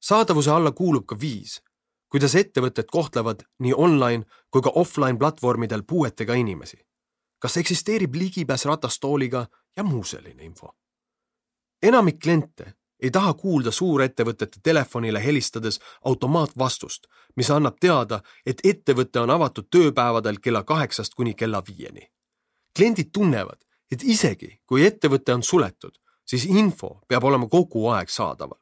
saadavuse 0.00 0.50
alla 0.50 0.72
kuulub 0.72 1.06
ka 1.06 1.20
viis, 1.20 1.62
kuidas 2.08 2.34
ettevõtted 2.34 2.88
kohtlevad 2.90 3.44
nii 3.58 3.74
online 3.76 4.24
kui 4.50 4.62
ka 4.62 4.70
offline 4.74 5.18
platvormidel 5.18 5.82
puuetega 5.82 6.34
inimesi 6.34 6.82
kas 7.42 7.56
eksisteerib 7.56 8.14
ligipääs 8.14 8.64
ratastooliga 8.64 9.46
ja 9.76 9.82
muu 9.82 10.04
selline 10.04 10.44
info. 10.44 10.76
enamik 11.82 12.18
kliente 12.22 12.74
ei 13.02 13.10
taha 13.10 13.34
kuulda 13.34 13.70
suurettevõtete 13.70 14.60
telefonile 14.62 15.24
helistades 15.24 15.80
automaatvastust, 16.04 17.06
mis 17.36 17.50
annab 17.50 17.76
teada, 17.80 18.20
et 18.46 18.60
ettevõte 18.64 19.20
on 19.20 19.30
avatud 19.30 19.66
tööpäevadel 19.70 20.38
kella 20.40 20.62
kaheksast 20.62 21.14
kuni 21.14 21.34
kella 21.34 21.62
viieni. 21.68 22.10
kliendid 22.78 23.10
tunnevad, 23.12 23.58
et 23.92 24.02
isegi 24.02 24.60
kui 24.66 24.86
ettevõte 24.86 25.34
on 25.34 25.42
suletud, 25.42 25.98
siis 26.24 26.44
info 26.44 27.00
peab 27.08 27.24
olema 27.24 27.48
kogu 27.48 27.88
aeg 27.88 28.08
saadaval. 28.08 28.58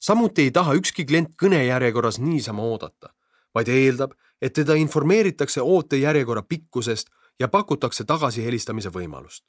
samuti 0.00 0.42
ei 0.42 0.50
taha 0.50 0.74
ükski 0.74 1.04
klient 1.04 1.34
kõnejärjekorras 1.42 2.18
niisama 2.18 2.62
oodata, 2.62 3.14
vaid 3.54 3.68
eeldab, 3.68 4.12
et 4.42 4.52
teda 4.52 4.74
informeeritakse 4.74 5.62
ootejärjekorra 5.62 6.42
pikkusest 6.42 7.10
ja 7.40 7.48
pakutakse 7.48 8.04
tagasihelistamise 8.04 8.88
võimalust. 8.88 9.44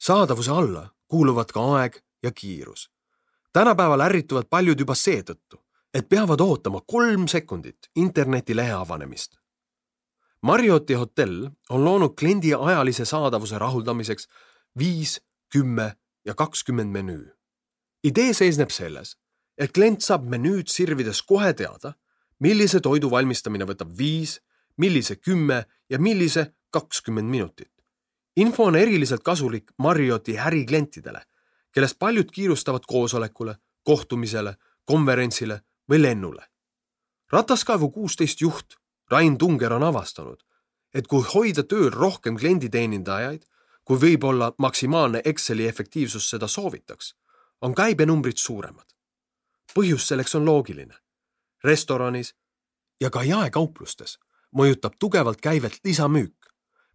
saadavuse 0.00 0.50
alla 0.50 0.90
kuuluvad 1.08 1.52
ka 1.52 1.60
aeg 1.60 2.02
ja 2.22 2.32
kiirus. 2.32 2.90
Tänapäeval 3.52 4.00
ärrituvad 4.00 4.48
paljud 4.50 4.80
juba 4.80 4.94
seetõttu, 4.94 5.60
et 5.94 6.08
peavad 6.08 6.40
ootama 6.40 6.80
kolm 6.86 7.28
sekundit 7.28 7.90
internetilehe 7.96 8.72
avanemist. 8.72 9.36
Marrioti 10.42 10.94
hotell 10.94 11.48
on 11.70 11.84
loonud 11.84 12.14
kliendi 12.18 12.54
ajalise 12.54 13.04
saadavuse 13.04 13.58
rahuldamiseks 13.58 14.28
viis, 14.78 15.20
kümme 15.52 15.96
ja 16.24 16.34
kakskümmend 16.34 16.90
menüü. 16.90 17.32
idee 18.04 18.32
seisneb 18.34 18.70
selles, 18.70 19.16
et 19.58 19.72
klient 19.72 20.00
saab 20.00 20.24
menüüd 20.24 20.70
sirvides 20.72 21.22
kohe 21.22 21.52
teada, 21.52 21.92
millise 22.40 22.80
toidu 22.80 23.10
valmistamine 23.10 23.66
võtab 23.68 23.90
viis, 23.98 24.38
millise 24.76 25.16
kümme 25.16 25.64
ja 25.90 25.98
millise 25.98 26.54
kakskümmend 26.70 27.28
minutit. 27.28 27.72
info 28.36 28.64
on 28.64 28.76
eriliselt 28.76 29.22
kasulik 29.22 29.70
Marrioti 29.78 30.38
äriklientidele, 30.38 31.22
kellest 31.72 31.98
paljud 31.98 32.30
kiirustavad 32.30 32.86
koosolekule, 32.86 33.56
kohtumisele, 33.82 34.56
konverentsile 34.84 35.60
või 35.90 36.02
lennule. 36.02 36.46
rataskaevu 37.32 37.90
kuusteist 37.90 38.40
juht 38.40 38.74
Rain 39.10 39.38
Tunger 39.38 39.72
on 39.72 39.82
avastanud, 39.82 40.42
et 40.94 41.06
kui 41.06 41.24
hoida 41.34 41.62
tööl 41.62 41.90
rohkem 41.90 42.36
klienditeenindajaid, 42.36 43.44
kui 43.84 43.96
võib-olla 43.96 44.52
maksimaalne 44.58 45.22
Exceli 45.24 45.66
efektiivsus 45.66 46.30
seda 46.30 46.48
soovitaks, 46.48 47.14
on 47.60 47.74
käibenumbrid 47.74 48.36
suuremad. 48.36 48.86
põhjus 49.74 50.08
selleks 50.08 50.34
on 50.34 50.44
loogiline. 50.44 50.94
restoranis 51.64 52.34
ja 53.00 53.10
ka 53.10 53.22
jaekauplustes 53.22 54.18
mõjutab 54.56 54.92
tugevalt 54.98 55.40
käivet 55.40 55.80
lisamüük 55.84 56.40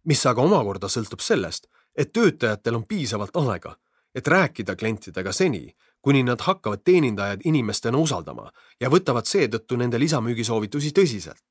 mis 0.06 0.22
aga 0.26 0.44
omakorda 0.46 0.88
sõltub 0.90 1.22
sellest, 1.22 1.66
et 1.96 2.12
töötajatel 2.14 2.78
on 2.78 2.86
piisavalt 2.86 3.36
aega, 3.40 3.74
et 4.16 4.28
rääkida 4.28 4.76
klientidega 4.76 5.32
seni, 5.32 5.76
kuni 6.02 6.22
nad 6.22 6.40
hakkavad 6.40 6.80
teenindajaid 6.84 7.40
inimestena 7.44 7.98
usaldama 7.98 8.50
ja 8.80 8.88
võtavad 8.90 9.28
seetõttu 9.28 9.76
nende 9.76 10.00
lisamüügisoovitusi 10.00 10.92
tõsiselt. 10.96 11.44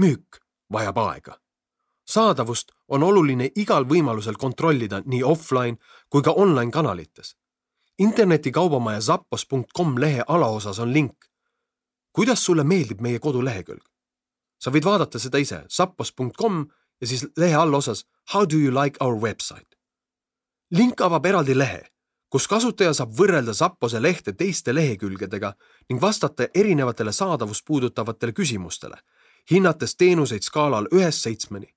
müük 0.00 0.38
vajab 0.72 0.98
aega. 0.98 1.40
saadavust 2.08 2.72
on 2.88 3.02
oluline 3.02 3.50
igal 3.56 3.84
võimalusel 3.84 4.36
kontrollida 4.36 5.02
nii 5.04 5.22
offline 5.22 5.76
kui 6.08 6.22
ka 6.22 6.30
online 6.30 6.70
kanalites. 6.70 7.36
internetikaubamaja 7.98 9.00
zappos.com 9.00 9.98
lehe 9.98 10.24
alaosas 10.28 10.78
on 10.78 10.92
link. 10.92 11.24
kuidas 12.12 12.44
sulle 12.44 12.64
meeldib 12.64 13.00
meie 13.00 13.18
kodulehekülg? 13.18 13.84
sa 14.58 14.70
võid 14.70 14.84
vaadata 14.84 15.18
seda 15.18 15.38
ise 15.38 15.64
zappos.com 15.68 16.66
ja 17.00 17.06
siis 17.06 17.26
lehe 17.36 17.54
allosas 17.54 18.06
How 18.34 18.46
do 18.46 18.56
you 18.56 18.82
like 18.84 18.96
our 19.00 19.16
website? 19.16 19.67
Link 20.70 21.00
avab 21.00 21.26
eraldi 21.26 21.54
lehe, 21.56 21.80
kus 22.28 22.46
kasutaja 22.48 22.92
saab 22.94 23.14
võrrelda 23.16 23.54
Zappose 23.56 24.00
lehte 24.02 24.34
teiste 24.36 24.74
lehekülgedega 24.74 25.54
ning 25.88 26.00
vastata 26.00 26.48
erinevatele 26.54 27.12
saadavust 27.12 27.64
puudutavatele 27.64 28.32
küsimustele, 28.32 28.98
hinnates 29.50 29.96
teenuseid 29.96 30.44
skaalal 30.44 30.88
ühest 30.92 31.24
seitsmeni. 31.24 31.74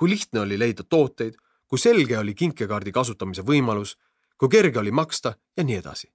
kui 0.00 0.10
lihtne 0.10 0.40
oli 0.40 0.58
leida 0.58 0.82
tooteid, 0.82 1.34
kui 1.68 1.78
selge 1.78 2.18
oli 2.18 2.34
kinkekaardi 2.34 2.92
kasutamise 2.92 3.42
võimalus, 3.42 3.98
kui 4.38 4.48
kerge 4.48 4.78
oli 4.78 4.90
maksta 4.90 5.34
ja 5.56 5.64
nii 5.64 5.76
edasi. 5.76 6.08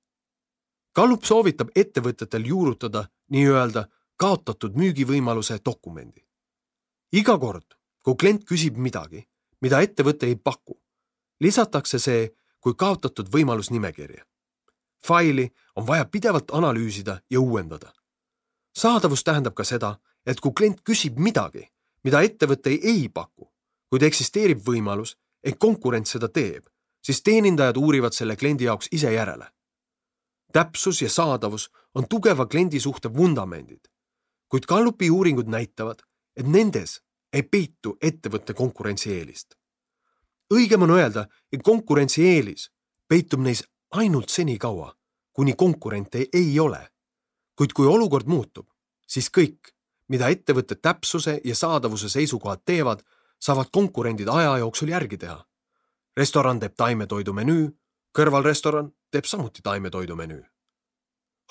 Gallup 0.96 1.24
soovitab 1.24 1.70
ettevõtetel 1.76 2.48
juurutada 2.48 3.06
nii-öelda 3.30 3.86
kaotatud 4.18 4.74
müügivõimaluse 4.74 5.60
dokumendi. 5.66 6.26
iga 7.12 7.38
kord, 7.38 7.78
kui 8.02 8.16
klient 8.16 8.44
küsib 8.44 8.78
midagi, 8.78 9.28
mida 9.62 9.82
ettevõte 9.82 10.26
ei 10.26 10.36
paku, 10.36 10.82
lisatakse 11.40 12.00
see 12.00 12.30
kui 12.60 12.74
kaotatud 12.74 13.30
võimalus 13.30 13.72
nimekirja. 13.72 14.24
faili 15.08 15.54
on 15.76 15.88
vaja 15.88 16.06
pidevalt 16.06 16.52
analüüsida 16.52 17.22
ja 17.30 17.40
uuendada. 17.40 17.94
saadavus 18.78 19.24
tähendab 19.24 19.54
ka 19.54 19.64
seda, 19.64 20.00
et 20.26 20.40
kui 20.40 20.52
klient 20.52 20.82
küsib 20.82 21.18
midagi, 21.18 21.68
mida 22.04 22.22
ettevõte 22.22 22.70
ei 22.70 23.10
paku, 23.10 23.52
kuid 23.90 24.04
eksisteerib 24.04 24.62
võimalus, 24.68 25.18
et 25.44 25.58
konkurent 25.60 26.08
seda 26.08 26.28
teeb, 26.28 26.66
siis 27.06 27.22
teenindajad 27.22 27.78
uurivad 27.78 28.14
selle 28.14 28.36
kliendi 28.36 28.64
jaoks 28.64 28.88
ise 28.92 29.14
järele. 29.14 29.52
täpsus 30.54 31.02
ja 31.02 31.10
saadavus 31.10 31.70
on 31.96 32.08
tugeva 32.08 32.46
kliendisuhte 32.46 33.14
vundamendid, 33.14 33.88
kuid 34.48 34.66
Gallupi 34.66 35.10
uuringud 35.10 35.48
näitavad, 35.48 36.00
et 36.36 36.48
nendes 36.48 37.02
ei 37.34 37.44
peitu 37.44 37.98
ettevõtte 38.02 38.54
konkurentsieelist. 38.54 39.56
Õigem 40.56 40.84
on 40.88 40.96
öelda, 40.98 41.28
et 41.52 41.64
konkurentsieelis 41.64 42.70
peitub 43.08 43.44
neis 43.46 43.64
ainult 43.92 44.30
senikaua, 44.30 44.94
kuni 45.34 45.54
konkurente 45.54 46.28
ei 46.34 46.60
ole. 46.60 46.88
kuid 47.56 47.72
kui 47.72 47.88
olukord 47.88 48.28
muutub, 48.28 48.68
siis 49.08 49.30
kõik, 49.32 49.72
mida 50.12 50.28
ettevõtted 50.28 50.82
täpsuse 50.84 51.40
ja 51.44 51.56
saadavuse 51.56 52.10
seisukohalt 52.10 52.66
teevad, 52.66 53.00
saavad 53.40 53.70
konkurendid 53.72 54.28
aja 54.28 54.58
jooksul 54.58 54.90
järgi 54.90 55.18
teha. 55.18 55.46
restoran 56.18 56.60
teeb 56.60 56.76
taimetoidu 56.78 57.34
menüü, 57.34 57.72
kõrvalrestoran 58.18 58.92
teeb 59.12 59.26
samuti 59.26 59.62
taimetoidu 59.62 60.16
menüü. 60.16 60.44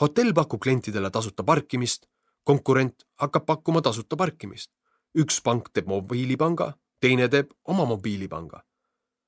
hotell 0.00 0.32
pakub 0.32 0.60
klientidele 0.60 1.10
tasuta 1.10 1.42
parkimist, 1.44 2.06
konkurent 2.44 3.04
hakkab 3.16 3.46
pakkuma 3.46 3.82
tasuta 3.82 4.16
parkimist. 4.16 4.70
üks 5.18 5.40
pank 5.42 5.68
teeb 5.72 5.86
mobiilipanga, 5.86 6.74
teine 7.00 7.28
teeb 7.28 7.52
oma 7.64 7.84
mobiilipanga. 7.84 8.64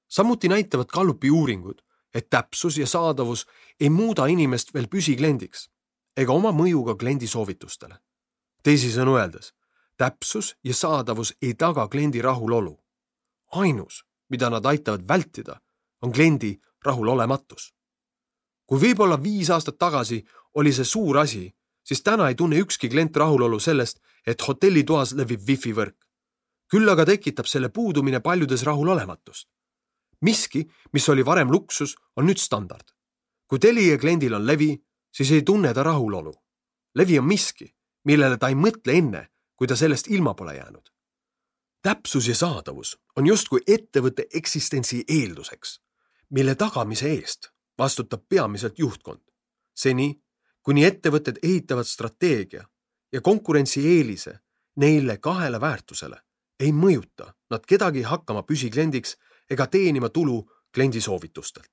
Samuti 0.09 0.49
näitavad 0.49 0.87
Gallupi 0.87 1.31
uuringud, 1.31 1.83
et 2.15 2.31
täpsus 2.31 2.79
ja 2.79 2.87
saadavus 2.87 3.47
ei 3.81 3.91
muuda 3.91 4.27
inimest 4.27 4.75
veel 4.75 4.89
püsikliendiks 4.89 5.69
ega 6.17 6.33
oma 6.33 6.53
mõju 6.53 6.85
ka 6.87 6.95
kliendi 6.97 7.27
soovitustele. 7.29 7.99
teisisõnu 8.63 9.19
öeldes, 9.19 9.53
täpsus 9.97 10.57
ja 10.65 10.75
saadavus 10.75 11.35
ei 11.43 11.55
taga 11.55 11.89
kliendi 11.89 12.23
rahulolu. 12.23 12.81
ainus, 13.53 14.05
mida 14.29 14.51
nad 14.51 14.67
aitavad 14.67 15.09
vältida, 15.09 15.61
on 16.03 16.13
kliendi 16.13 16.61
rahulolematus. 16.85 17.75
kui 18.67 18.79
võib-olla 18.81 19.23
viis 19.23 19.51
aastat 19.51 19.79
tagasi 19.79 20.25
oli 20.55 20.73
see 20.73 20.85
suur 20.85 21.19
asi, 21.19 21.55
siis 21.85 22.03
täna 22.03 22.29
ei 22.29 22.35
tunne 22.35 22.57
ükski 22.57 22.89
klient 22.89 23.17
rahulolu 23.17 23.61
sellest, 23.61 24.01
et 24.27 24.41
hotellitoas 24.49 25.13
levib 25.13 25.41
wifi 25.49 25.73
võrk. 25.73 25.97
küll 26.71 26.89
aga 26.89 27.05
tekitab 27.05 27.47
selle 27.47 27.69
puudumine 27.69 28.21
paljudes 28.21 28.63
rahulolematust 28.63 29.49
miski, 30.21 30.67
mis 30.93 31.09
oli 31.09 31.25
varem 31.25 31.51
luksus, 31.51 31.97
on 32.17 32.27
nüüd 32.27 32.39
standard. 32.39 32.93
kui 33.47 33.59
Telia 33.59 33.99
kliendil 33.99 34.35
on 34.35 34.47
levi, 34.47 34.75
siis 35.15 35.31
ei 35.31 35.43
tunne 35.43 35.75
ta 35.75 35.83
rahulolu. 35.83 36.35
levi 36.95 37.19
on 37.19 37.25
miski, 37.25 37.75
millele 38.05 38.37
ta 38.39 38.49
ei 38.49 38.55
mõtle 38.55 38.93
enne, 38.93 39.29
kui 39.57 39.67
ta 39.67 39.77
sellest 39.77 40.07
ilma 40.09 40.35
pole 40.35 40.57
jäänud. 40.57 40.93
täpsus 41.83 42.29
ja 42.29 42.35
saadavus 42.35 42.99
on 43.17 43.27
justkui 43.27 43.61
ettevõtte 43.67 44.27
eksistentsi 44.35 45.05
eelduseks, 45.09 45.81
mille 46.31 46.55
tagamise 46.55 47.09
eest 47.09 47.51
vastutab 47.79 48.23
peamiselt 48.29 48.79
juhtkond. 48.79 49.23
seni, 49.75 50.23
kuni 50.63 50.85
ettevõtted 50.85 51.39
ehitavad 51.43 51.85
strateegia 51.85 52.65
ja 53.13 53.21
konkurentsieelise 53.21 54.39
neile 54.77 55.17
kahele 55.19 55.61
väärtusele, 55.61 56.21
ei 56.61 56.73
mõjuta 56.73 57.35
nad 57.51 57.67
kedagi 57.67 58.03
hakkama 58.03 58.43
püsikliendiks 58.43 59.17
ega 59.51 59.67
teenima 59.67 60.09
tulu 60.09 60.51
kliendi 60.75 61.01
soovitustelt. 61.01 61.73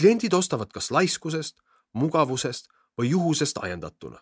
kliendid 0.00 0.32
ostavad 0.32 0.70
kas 0.72 0.90
laiskusest, 0.90 1.60
mugavusest 1.92 2.68
või 2.98 3.10
juhusest 3.10 3.58
ajendatuna. 3.58 4.18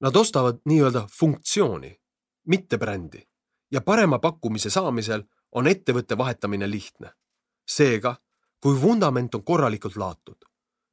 Nad 0.00 0.16
ostavad 0.16 0.60
nii-öelda 0.64 1.06
funktsiooni, 1.18 2.00
mitte 2.46 2.78
brändi 2.78 3.28
ja 3.70 3.80
parema 3.80 4.18
pakkumise 4.18 4.70
saamisel 4.70 5.22
on 5.52 5.66
ettevõtte 5.66 6.18
vahetamine 6.18 6.70
lihtne. 6.70 7.12
seega, 7.70 8.16
kui 8.60 8.80
vundament 8.82 9.34
on 9.34 9.44
korralikult 9.44 9.96
laotud, 9.96 10.44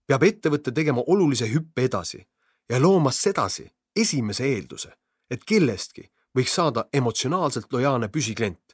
peab 0.08 0.24
ettevõte 0.24 0.72
tegema 0.72 1.04
olulise 1.08 1.48
hüppe 1.50 1.84
edasi 1.84 2.28
ja 2.70 2.82
looma 2.82 3.12
sedasi 3.12 3.66
esimese 3.96 4.46
eelduse, 4.46 4.92
et 5.30 5.44
kellestki 5.44 6.12
võiks 6.38 6.54
saada 6.54 6.86
emotsionaalselt 6.94 7.74
lojaalne 7.74 8.08
püsiklient 8.08 8.67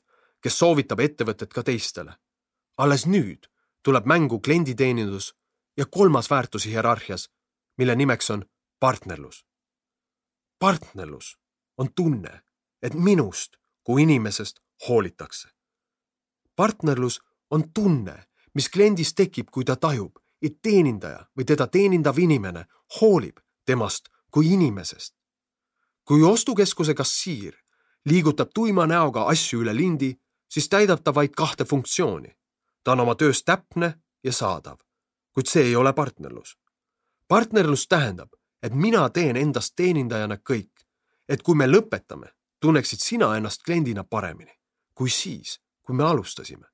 kes 0.44 0.60
soovitab 0.60 1.00
ettevõtet 1.00 1.54
ka 1.54 1.64
teistele. 1.64 2.14
alles 2.78 3.06
nüüd 3.06 3.48
tuleb 3.84 4.06
mängu 4.06 4.40
klienditeenindus 4.40 5.36
ja 5.78 5.86
kolmas 5.86 6.30
väärtus 6.30 6.66
hierarhias, 6.66 7.30
mille 7.78 7.96
nimeks 7.96 8.30
on 8.30 8.46
partnerlus. 8.80 9.46
partnerlus 10.60 11.38
on 11.78 11.94
tunne, 11.96 12.44
et 12.82 12.94
minust 12.94 13.58
kui 13.84 14.02
inimesest 14.02 14.60
hoolitakse. 14.88 15.50
partnerlus 16.56 17.22
on 17.50 17.74
tunne, 17.74 18.26
mis 18.54 18.70
kliendis 18.70 19.14
tekib, 19.14 19.48
kui 19.52 19.66
ta 19.66 19.76
tajub, 19.76 20.20
et 20.42 20.62
teenindaja 20.62 21.26
või 21.38 21.46
teda 21.46 21.68
teenindav 21.68 22.18
inimene 22.18 22.66
hoolib 23.00 23.40
temast 23.66 24.10
kui 24.32 24.54
inimesest. 24.54 25.16
kui 26.04 26.24
ostukeskuse 26.24 26.94
kassiir 26.94 27.56
liigutab 28.06 28.50
tuima 28.54 28.86
näoga 28.88 29.24
asju 29.32 29.62
üle 29.62 29.76
lindi, 29.76 30.20
siis 30.54 30.70
täidab 30.70 31.04
ta 31.04 31.14
vaid 31.16 31.34
kahte 31.36 31.66
funktsiooni. 31.66 32.36
ta 32.84 32.92
on 32.92 33.00
oma 33.00 33.16
töös 33.16 33.44
täpne 33.44 33.94
ja 34.24 34.32
saadav, 34.32 34.78
kuid 35.34 35.48
see 35.48 35.64
ei 35.64 35.76
ole 35.76 35.94
partnerlus. 35.94 36.58
partnerlus 37.28 37.88
tähendab, 37.88 38.30
et 38.64 38.74
mina 38.74 39.10
teen 39.10 39.36
endast 39.36 39.74
teenindajana 39.76 40.36
kõik, 40.36 40.74
et 41.30 41.42
kui 41.44 41.56
me 41.56 41.68
lõpetame, 41.68 42.28
tunneksid 42.60 43.00
sina 43.00 43.36
ennast 43.38 43.64
kliendina 43.64 44.04
paremini 44.04 44.64
kui 44.94 45.10
siis, 45.10 45.60
kui 45.82 45.96
me 45.96 46.04
alustasime. 46.04 46.68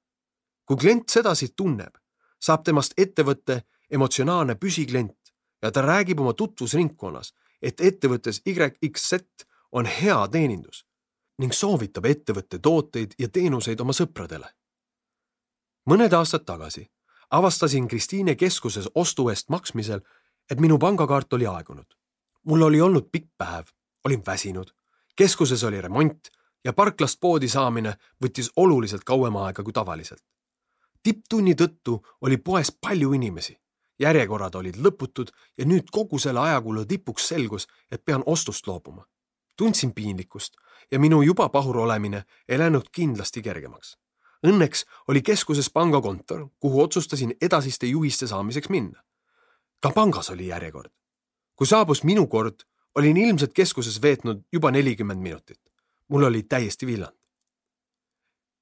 kui 0.66 0.78
klient 0.78 1.10
sedasi 1.10 1.48
tunneb, 1.58 1.96
saab 2.40 2.62
temast 2.64 2.94
ettevõtte 2.98 3.64
emotsionaalne 3.90 4.56
püsiklient 4.56 5.32
ja 5.62 5.72
ta 5.72 5.82
räägib 5.82 6.20
oma 6.20 6.34
tutvusringkonnas, 6.34 7.34
et 7.62 7.82
ettevõttes 7.82 8.42
YXZ 8.46 9.14
on 9.72 9.86
hea 9.86 10.28
teenindus 10.28 10.86
ning 11.40 11.54
soovitab 11.54 12.06
ettevõtte 12.06 12.60
tooteid 12.60 13.16
ja 13.20 13.30
teenuseid 13.30 13.80
oma 13.80 13.94
sõpradele. 13.94 14.50
mõned 15.90 16.14
aastad 16.14 16.46
tagasi 16.46 16.90
avastasin 17.32 17.88
Kristiine 17.88 18.36
keskuses 18.36 18.90
ostu 18.96 19.30
eest 19.30 19.50
maksmisel, 19.50 20.02
et 20.52 20.60
minu 20.60 20.78
pangakaart 20.78 21.34
oli 21.34 21.48
aegunud. 21.48 21.96
mul 22.44 22.62
oli 22.62 22.82
olnud 22.82 23.10
pikk 23.12 23.28
päev, 23.38 23.66
olin 24.06 24.24
väsinud, 24.26 24.72
keskuses 25.16 25.64
oli 25.64 25.82
remont 25.82 26.30
ja 26.66 26.74
parklast 26.74 27.20
poodi 27.20 27.48
saamine 27.48 27.94
võttis 28.24 28.52
oluliselt 28.56 29.04
kauem 29.04 29.36
aega 29.36 29.64
kui 29.64 29.74
tavaliselt. 29.74 30.24
tipptunni 31.04 31.54
tõttu 31.54 32.00
oli 32.22 32.38
poes 32.38 32.72
palju 32.72 33.14
inimesi, 33.14 33.60
järjekorrad 34.00 34.56
olid 34.56 34.76
lõputud 34.76 35.32
ja 35.58 35.66
nüüd 35.66 35.92
kogu 35.92 36.20
selle 36.20 36.40
ajakulu 36.40 36.86
tipuks 36.86 37.28
selgus, 37.28 37.68
et 37.92 38.06
pean 38.06 38.24
ostust 38.26 38.68
loobuma. 38.68 39.06
Tundsin 39.60 39.94
piinlikkust 39.94 40.54
ja 40.92 41.00
minu 41.00 41.22
juba 41.22 41.50
pahur 41.50 41.78
olemine 41.78 42.24
ei 42.48 42.60
läinud 42.60 42.88
kindlasti 42.96 43.42
kergemaks. 43.42 43.98
Õnneks 44.48 44.86
oli 45.12 45.22
keskuses 45.22 45.68
pangakontor, 45.70 46.48
kuhu 46.60 46.82
otsustasin 46.82 47.34
edasiste 47.42 47.88
juhiste 47.88 48.28
saamiseks 48.28 48.70
minna. 48.70 49.04
ka 49.82 49.90
pangas 49.96 50.30
oli 50.30 50.48
järjekord. 50.48 50.92
kui 51.56 51.68
saabus 51.68 52.04
minu 52.04 52.28
kord, 52.28 52.56
olin 52.96 53.18
ilmselt 53.18 53.54
keskuses 53.54 54.02
veetnud 54.02 54.44
juba 54.54 54.72
nelikümmend 54.72 55.22
minutit. 55.22 55.60
mul 56.08 56.24
oli 56.24 56.44
täiesti 56.44 56.88
villand. 56.88 57.18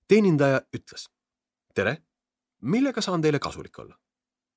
teenindaja 0.07 0.61
ütles. 0.77 1.09
tere, 1.75 1.97
millega 2.61 3.01
saan 3.01 3.21
teile 3.21 3.39
kasulik 3.39 3.79
olla? 3.79 3.99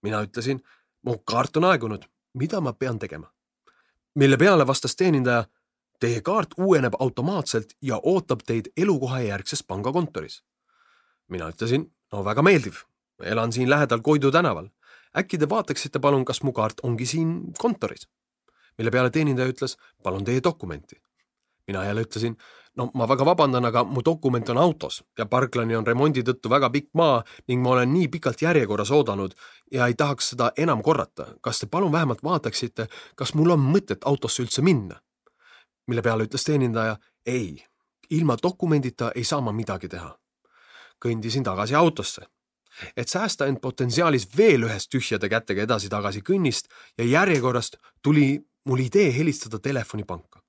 mina 0.03 0.23
ütlesin, 0.23 0.65
mu 1.03 1.19
kaart 1.19 1.57
on 1.57 1.65
aegunud, 1.65 2.05
mida 2.35 2.61
ma 2.61 2.73
pean 2.73 2.99
tegema? 2.99 3.33
mille 4.15 4.37
peale 4.37 4.67
vastas 4.67 4.97
teenindaja 4.97 5.45
Teie 6.01 6.21
kaart 6.25 6.55
uueneb 6.57 6.95
automaatselt 6.99 7.75
ja 7.83 8.01
ootab 8.03 8.41
teid 8.47 8.71
elukohajärgses 8.77 9.63
pangakontoris. 9.63 10.43
mina 11.29 11.49
ütlesin, 11.49 11.85
no 12.13 12.25
väga 12.25 12.43
meeldiv, 12.43 12.75
elan 13.23 13.53
siin 13.53 13.71
lähedal 13.71 14.01
Koidu 14.01 14.31
tänaval. 14.31 14.69
äkki 15.19 15.39
te 15.39 15.49
vaataksite 15.49 15.99
palun, 15.99 16.25
kas 16.25 16.43
mu 16.43 16.53
kaart 16.53 16.81
ongi 16.83 17.07
siin 17.07 17.53
kontoris? 17.59 18.09
mille 18.79 18.91
peale 18.91 19.11
teenindaja 19.11 19.49
ütles, 19.49 19.77
palun 20.03 20.25
teie 20.25 20.41
dokumenti. 20.45 21.03
mina 21.67 21.85
jälle 21.85 22.03
ütlesin, 22.03 22.37
no 22.77 22.91
ma 22.95 23.09
väga 23.09 23.25
vabandan, 23.25 23.65
aga 23.65 23.85
mu 23.85 24.01
dokument 24.05 24.49
on 24.49 24.59
autos 24.59 25.05
ja 25.19 25.27
parklani 25.27 25.77
on 25.77 25.87
remondi 25.87 26.23
tõttu 26.23 26.51
väga 26.51 26.71
pikk 26.71 26.89
maa 26.95 27.23
ning 27.49 27.63
ma 27.63 27.71
olen 27.71 27.93
nii 27.93 28.09
pikalt 28.09 28.43
järjekorras 28.43 28.91
oodanud 28.91 29.35
ja 29.73 29.87
ei 29.87 29.95
tahaks 29.95 30.31
seda 30.31 30.53
enam 30.57 30.83
korrata. 30.83 31.27
kas 31.41 31.59
te 31.59 31.67
palun 31.67 31.93
vähemalt 31.93 32.25
vaataksite, 32.25 32.89
kas 33.17 33.35
mul 33.35 33.51
on 33.51 33.61
mõtet 33.61 34.05
autosse 34.05 34.43
üldse 34.43 34.63
minna? 34.63 35.01
Mille 35.91 36.03
peale 36.07 36.27
ütles 36.29 36.47
teenindaja 36.47 36.97
ei, 37.27 37.59
ilma 38.11 38.37
dokumendita 38.43 39.11
ei 39.15 39.25
saa 39.25 39.41
ma 39.41 39.53
midagi 39.53 39.89
teha. 39.89 40.17
kõndisin 41.01 41.45
tagasi 41.45 41.75
autosse. 41.75 42.23
et 42.97 43.09
säästa 43.09 43.47
end 43.47 43.59
potentsiaalis 43.61 44.29
veel 44.37 44.63
ühest 44.63 44.91
tühjade 44.95 45.29
kätega 45.29 45.63
edasi-tagasi 45.63 46.21
kõnnist 46.23 46.69
ja 46.99 47.05
järjekorrast, 47.05 47.77
tuli 48.03 48.39
mul 48.65 48.79
idee 48.79 49.17
helistada 49.19 49.59
telefonipanka. 49.59 50.43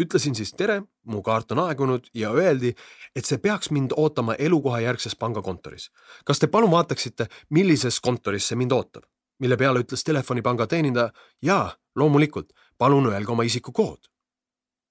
ütlesin 0.00 0.34
siis 0.34 0.52
tere, 0.52 0.82
mu 1.04 1.22
kaart 1.22 1.52
on 1.52 1.58
aegunud 1.58 2.06
ja 2.14 2.30
öeldi, 2.30 2.74
et 3.16 3.24
see 3.24 3.38
peaks 3.38 3.70
mind 3.70 3.92
ootama 3.96 4.34
elukohajärgses 4.34 5.16
pangakontoris. 5.16 5.90
kas 6.24 6.38
te 6.38 6.46
palun 6.46 6.70
vaataksite, 6.70 7.26
millises 7.50 8.00
kontoris 8.00 8.48
see 8.48 8.56
mind 8.56 8.72
ootab? 8.72 9.04
mille 9.42 9.56
peale 9.56 9.80
ütles 9.82 10.04
telefonipanga 10.04 10.66
teenindaja, 10.66 11.10
jaa, 11.42 11.72
loomulikult, 11.96 12.52
palun 12.78 13.06
öelge 13.10 13.32
oma 13.32 13.42
isikukood. 13.42 14.11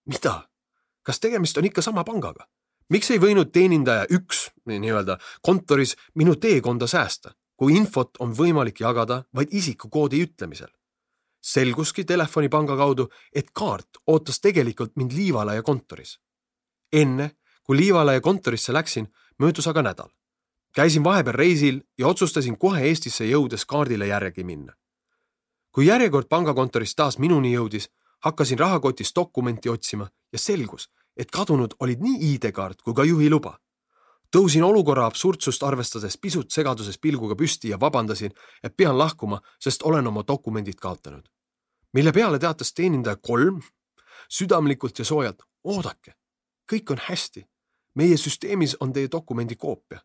Mida? 0.06 0.50
kas 1.04 1.20
tegemist 1.20 1.58
on 1.58 1.66
ikka 1.66 1.82
sama 1.82 2.04
pangaga? 2.04 2.48
miks 2.90 3.12
ei 3.12 3.20
võinud 3.20 3.52
teenindaja 3.52 4.06
üks 4.12 4.50
nii-öelda 4.66 5.18
kontoris 5.42 5.96
minu 6.16 6.36
teekonda 6.36 6.88
säästa, 6.88 7.32
kui 7.56 7.76
infot 7.78 8.18
on 8.20 8.36
võimalik 8.38 8.80
jagada 8.84 9.24
vaid 9.36 9.54
isikukoodi 9.54 10.22
ütlemisel? 10.26 10.72
selguski 11.42 12.06
telefonipanga 12.06 12.76
kaudu, 12.78 13.08
et 13.36 13.50
kaart 13.54 14.02
ootas 14.08 14.40
tegelikult 14.40 14.96
mind 14.96 15.12
Liivalaia 15.12 15.64
kontoris. 15.64 16.20
enne, 16.94 17.32
kui 17.64 17.78
Liivalaia 17.78 18.22
kontorisse 18.22 18.74
läksin, 18.74 19.08
möödus 19.40 19.68
aga 19.68 19.82
nädal. 19.82 20.10
käisin 20.76 21.04
vahepeal 21.04 21.36
reisil 21.36 21.82
ja 21.98 22.08
otsustasin 22.08 22.58
kohe 22.58 22.82
Eestisse 22.82 23.26
jõudes 23.26 23.66
kaardile 23.66 24.08
järgi 24.08 24.44
minna. 24.44 24.74
kui 25.72 25.86
järjekord 25.86 26.28
pangakontorist 26.28 26.96
taas 26.96 27.18
minuni 27.18 27.54
jõudis, 27.54 27.90
hakkasin 28.22 28.60
rahakotist 28.60 29.16
dokumenti 29.16 29.70
otsima 29.70 30.10
ja 30.32 30.40
selgus, 30.40 30.90
et 31.18 31.32
kadunud 31.32 31.74
olid 31.80 32.00
nii 32.02 32.34
ID-kaart 32.34 32.82
kui 32.82 32.94
ka 32.94 33.04
juhiluba. 33.04 33.58
tõusin 34.36 34.64
olukorra 34.64 35.06
absurdsust 35.06 35.64
arvestades 35.64 36.18
pisut 36.18 36.52
segaduses 36.52 36.98
pilguga 36.98 37.36
püsti 37.36 37.70
ja 37.70 37.80
vabandasin, 37.80 38.32
et 38.64 38.78
pean 38.78 38.98
lahkuma, 38.98 39.42
sest 39.60 39.84
olen 39.84 40.08
oma 40.08 40.24
dokumendid 40.28 40.76
kaotanud. 40.76 41.30
mille 41.94 42.12
peale 42.12 42.40
teatas 42.40 42.74
teenindaja 42.74 43.16
kolm 43.16 43.62
südamlikult 44.30 45.00
ja 45.00 45.06
soojalt. 45.06 45.44
oodake, 45.64 46.14
kõik 46.74 46.92
on 46.92 46.98
hästi. 47.10 47.48
meie 47.96 48.18
süsteemis 48.18 48.78
on 48.80 48.94
teie 48.94 49.08
dokumendi 49.12 49.56
koopia. 49.56 50.00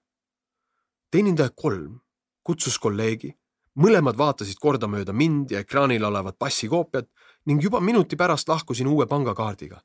teenindaja 1.10 1.50
kolm 1.50 2.00
kutsus 2.42 2.78
kolleegi, 2.78 3.34
mõlemad 3.74 4.16
vaatasid 4.16 4.58
kordamööda 4.60 5.12
mind 5.12 5.50
ja 5.50 5.60
ekraanil 5.60 6.04
olevat 6.04 6.38
passikoopiat 6.38 7.08
ning 7.46 7.62
juba 7.62 7.80
minuti 7.80 8.16
pärast 8.16 8.48
lahkusin 8.48 8.86
uue 8.86 9.06
pangakaardiga 9.06 9.80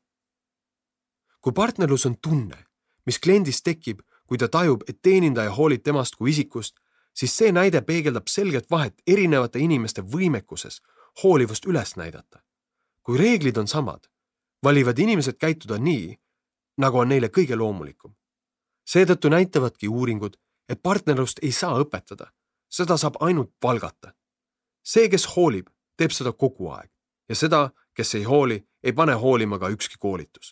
kui 1.41 1.51
partnerlus 1.51 2.05
on 2.05 2.15
tunne, 2.21 2.65
mis 3.05 3.19
kliendis 3.19 3.61
tekib, 3.63 4.01
kui 4.25 4.37
ta 4.37 4.47
tajub, 4.47 4.83
et 4.89 5.01
teenindaja 5.01 5.51
hoolib 5.57 5.83
temast 5.83 6.15
kui 6.15 6.31
isikust, 6.31 6.77
siis 7.17 7.33
see 7.37 7.51
näide 7.51 7.81
peegeldab 7.81 8.29
selget 8.29 8.69
vahet 8.71 9.01
erinevate 9.07 9.59
inimeste 9.59 10.01
võimekuses 10.01 10.79
hoolivust 11.23 11.65
üles 11.65 11.95
näidata. 11.95 12.39
kui 13.03 13.17
reeglid 13.17 13.57
on 13.57 13.67
samad, 13.67 14.07
valivad 14.63 14.99
inimesed 14.99 15.37
käituda 15.41 15.77
nii, 15.77 16.19
nagu 16.77 16.99
on 16.99 17.09
neile 17.09 17.27
kõige 17.27 17.55
loomulikum. 17.57 18.15
seetõttu 18.85 19.29
näitavadki 19.29 19.87
uuringud, 19.87 20.37
et 20.69 20.81
partnerlust 20.83 21.39
ei 21.41 21.51
saa 21.51 21.79
õpetada, 21.81 22.31
seda 22.69 22.97
saab 22.97 23.15
ainult 23.19 23.51
palgata. 23.59 24.13
see, 24.83 25.09
kes 25.09 25.25
hoolib, 25.35 25.67
teeb 25.97 26.11
seda 26.11 26.31
kogu 26.31 26.69
aeg 26.69 26.90
ja 27.31 27.35
seda, 27.39 27.69
kes 27.95 28.15
ei 28.19 28.25
hooli, 28.27 28.59
ei 28.83 28.93
pane 28.93 29.15
hoolima 29.15 29.59
ka 29.59 29.71
ükski 29.71 29.95
koolitus 29.99 30.51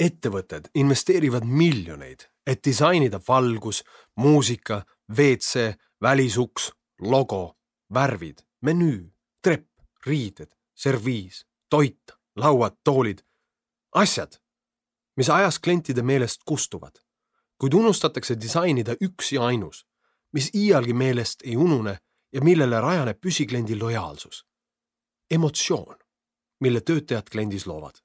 ettevõtted 0.00 0.70
investeerivad 0.80 1.44
miljoneid, 1.44 2.24
et 2.46 2.62
disainida 2.64 3.20
valgus, 3.28 3.82
muusika, 4.16 4.82
WC, 5.12 5.74
välisuks, 6.00 6.70
logo, 7.00 7.56
värvid, 7.94 8.40
menüü, 8.64 9.10
trepp, 9.44 9.68
riided, 10.06 10.48
serviis, 10.74 11.44
toit, 11.68 12.16
lauad, 12.36 12.78
toolid, 12.84 13.20
asjad, 13.94 14.40
mis 15.16 15.28
ajas 15.28 15.58
klientide 15.58 16.02
meelest 16.02 16.44
kustuvad. 16.48 16.96
kuid 17.60 17.74
unustatakse 17.76 18.40
disainida 18.40 18.94
üks 19.04 19.34
ja 19.34 19.42
ainus, 19.44 19.84
mis 20.32 20.46
iialgi 20.56 20.94
meelest 20.96 21.42
ei 21.44 21.56
unune 21.60 21.98
ja 22.32 22.40
millele 22.40 22.80
rajaneb 22.80 23.18
püsikliendi 23.20 23.76
lojaalsus. 23.76 24.46
Emotsioon, 25.30 25.96
mille 26.60 26.80
töötajad 26.80 27.30
kliendis 27.30 27.66
loovad 27.66 28.00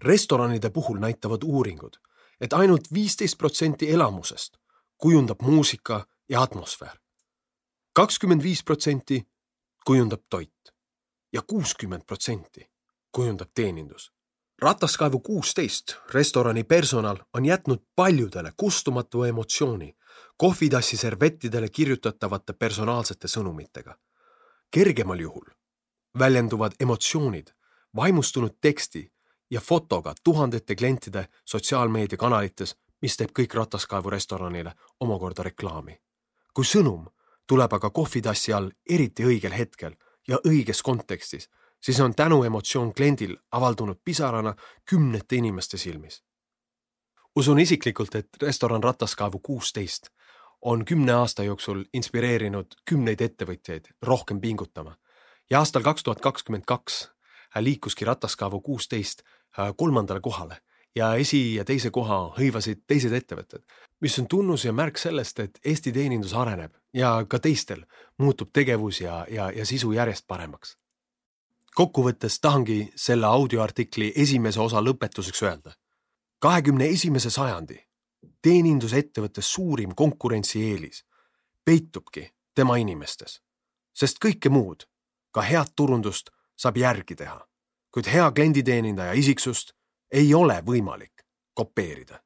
restoranide 0.00 0.70
puhul 0.70 0.98
näitavad 0.98 1.42
uuringud, 1.44 1.96
et 2.40 2.52
ainult 2.52 2.92
viisteist 2.92 3.38
protsenti 3.38 3.90
elamusest 3.90 4.56
kujundab 4.96 5.40
muusika 5.42 6.06
ja 6.28 6.42
atmosfäär. 6.42 6.98
kakskümmend 7.92 8.42
viis 8.42 8.64
protsenti 8.64 9.28
kujundab 9.86 10.20
toit 10.30 10.74
ja 11.32 11.42
kuuskümmend 11.42 12.02
protsenti 12.06 12.70
kujundab 13.12 13.48
teenindus. 13.54 14.12
rataskaevu 14.62 15.20
kuusteist 15.20 15.96
restorani 16.14 16.64
personal 16.64 17.16
on 17.34 17.44
jätnud 17.44 17.78
paljudele 17.96 18.52
kustumatu 18.56 19.24
emotsiooni 19.24 19.96
kohvitassi 20.36 20.96
servettidele 20.96 21.68
kirjutatavate 21.68 22.52
personaalsete 22.52 23.28
sõnumitega. 23.28 23.98
kergemal 24.70 25.18
juhul 25.18 25.57
väljenduvad 26.18 26.72
emotsioonid 26.80 27.48
vaimustunud 27.96 28.50
teksti 28.60 29.12
ja 29.50 29.60
fotoga 29.60 30.14
tuhandete 30.24 30.76
klientide 30.76 31.28
sotsiaalmeediakanalites, 31.44 32.76
mis 33.02 33.16
teeb 33.16 33.30
kõik 33.38 33.54
Rataskaevu 33.54 34.10
restoranile 34.10 34.72
omakorda 35.00 35.42
reklaami. 35.42 36.00
kui 36.54 36.64
sõnum 36.64 37.06
tuleb 37.46 37.72
aga 37.72 37.90
kohvitassi 37.90 38.52
all 38.52 38.70
eriti 38.90 39.24
õigel 39.24 39.52
hetkel 39.54 39.94
ja 40.28 40.38
õiges 40.46 40.82
kontekstis, 40.82 41.48
siis 41.80 42.00
on 42.00 42.14
tänuemotsioon 42.14 42.94
kliendil 42.94 43.36
avaldunud 43.52 44.00
pisarana 44.04 44.54
kümnete 44.90 45.36
inimeste 45.36 45.78
silmis. 45.78 46.22
usun 47.36 47.58
isiklikult, 47.58 48.14
et 48.14 48.28
restoran 48.42 48.82
Rataskaevu 48.82 49.38
kuusteist 49.38 50.10
on 50.62 50.84
kümne 50.84 51.12
aasta 51.12 51.42
jooksul 51.42 51.84
inspireerinud 51.94 52.66
kümneid 52.84 53.20
ettevõtjaid 53.20 53.86
rohkem 54.02 54.40
pingutama 54.40 54.96
ja 55.50 55.58
aastal 55.58 55.82
kaks 55.82 56.02
tuhat 56.02 56.20
kakskümmend 56.20 56.64
kaks 56.66 57.10
liikuski 57.58 58.04
Rataskaevu 58.04 58.60
kuusteist 58.60 59.22
Äh, 59.58 59.74
kolmandale 59.76 60.20
kohale 60.20 60.56
ja 60.96 61.14
esi- 61.14 61.54
ja 61.54 61.64
teise 61.64 61.90
koha 61.90 62.34
hõivasid 62.36 62.82
teised 62.86 63.12
ettevõtted, 63.12 63.62
mis 64.00 64.18
on 64.18 64.26
tunnus 64.28 64.64
ja 64.64 64.72
märk 64.72 64.98
sellest, 64.98 65.40
et 65.40 65.58
Eesti 65.64 65.92
teenindus 65.92 66.34
areneb 66.34 66.74
ja 66.94 67.24
ka 67.28 67.38
teistel 67.38 67.82
muutub 68.18 68.50
tegevus 68.52 69.00
ja, 69.00 69.26
ja, 69.30 69.50
ja 69.50 69.66
sisu 69.66 69.92
järjest 69.92 70.26
paremaks. 70.26 70.76
kokkuvõttes 71.74 72.40
tahangi 72.40 72.92
selle 72.96 73.26
audioartikli 73.26 74.12
esimese 74.16 74.60
osa 74.60 74.80
lõpetuseks 74.80 75.42
öelda. 75.42 75.72
kahekümne 76.38 76.86
esimese 76.86 77.30
sajandi 77.30 77.80
teenindusettevõtte 78.42 79.42
suurim 79.42 79.94
konkurentsieelis 79.94 81.04
peitubki 81.64 82.30
tema 82.54 82.76
inimestes, 82.76 83.40
sest 83.94 84.18
kõike 84.24 84.48
muud, 84.50 84.86
ka 85.38 85.46
head 85.46 85.76
turundust 85.76 86.34
saab 86.58 86.76
järgi 86.76 87.14
teha 87.14 87.38
kuid 87.94 88.06
hea 88.12 88.30
klienditeenindaja 88.30 89.12
isiksust 89.12 89.72
ei 90.12 90.34
ole 90.34 90.62
võimalik 90.66 91.24
kopeerida. 91.54 92.22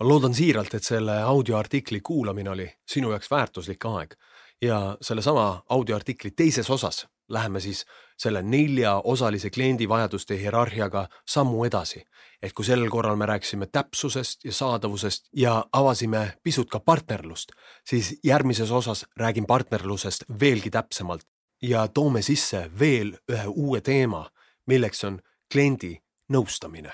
ma 0.00 0.08
loodan 0.08 0.34
siiralt, 0.34 0.74
et 0.74 0.84
selle 0.84 1.22
audioartikli 1.22 2.00
kuulamine 2.00 2.50
oli 2.50 2.66
sinu 2.88 3.10
jaoks 3.10 3.30
väärtuslik 3.30 3.84
aeg 3.84 4.14
ja 4.62 4.96
sellesama 5.00 5.62
audioartikli 5.68 6.30
teises 6.30 6.70
osas 6.70 7.06
läheme 7.28 7.60
siis 7.60 7.84
selle 8.18 8.42
neljaosalise 8.42 9.50
kliendi 9.50 9.88
vajaduste 9.88 10.38
hierarhiaga 10.38 11.08
sammu 11.28 11.64
edasi. 11.64 12.04
et 12.42 12.52
kui 12.52 12.64
sel 12.64 12.88
korral 12.90 13.16
me 13.16 13.26
rääkisime 13.26 13.66
täpsusest 13.66 14.44
ja 14.44 14.52
saadavusest 14.52 15.28
ja 15.32 15.64
avasime 15.72 16.38
pisut 16.42 16.70
ka 16.70 16.80
partnerlust, 16.80 17.52
siis 17.84 18.18
järgmises 18.24 18.70
osas 18.70 19.06
räägin 19.16 19.46
partnerlusest 19.46 20.24
veelgi 20.40 20.70
täpsemalt 20.70 21.24
ja 21.62 21.88
toome 21.88 22.22
sisse 22.22 22.70
veel 22.78 23.16
ühe 23.32 23.46
uue 23.46 23.80
teema, 23.80 24.30
milleks 24.66 25.04
on 25.04 25.20
kliendi 25.52 25.96
nõustamine. 26.32 26.92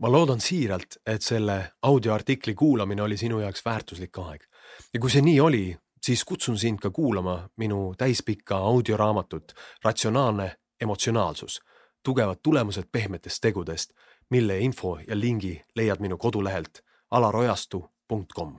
ma 0.00 0.10
loodan 0.10 0.40
siiralt, 0.40 0.96
et 1.06 1.22
selle 1.22 1.72
audioartikli 1.82 2.54
kuulamine 2.54 3.02
oli 3.02 3.16
sinu 3.16 3.38
jaoks 3.40 3.64
väärtuslik 3.64 4.18
aeg 4.18 4.42
ja 4.94 5.00
kui 5.00 5.10
see 5.10 5.22
nii 5.22 5.40
oli, 5.40 5.76
siis 6.04 6.24
kutsun 6.24 6.58
sind 6.58 6.78
ka 6.78 6.90
kuulama 6.90 7.48
minu 7.56 7.94
täispikka 7.98 8.56
audioraamatut 8.56 9.52
Ratsionaalne 9.84 10.56
emotsionaalsus, 10.80 11.60
tugevad 12.04 12.36
tulemused 12.42 12.84
pehmetest 12.92 13.38
tegudest, 13.40 13.90
mille 14.30 14.58
info 14.58 14.98
ja 15.08 15.20
lingi 15.20 15.62
leiad 15.76 16.00
minu 16.00 16.18
kodulehelt 16.18 16.78
alarojastu.com 17.10 18.58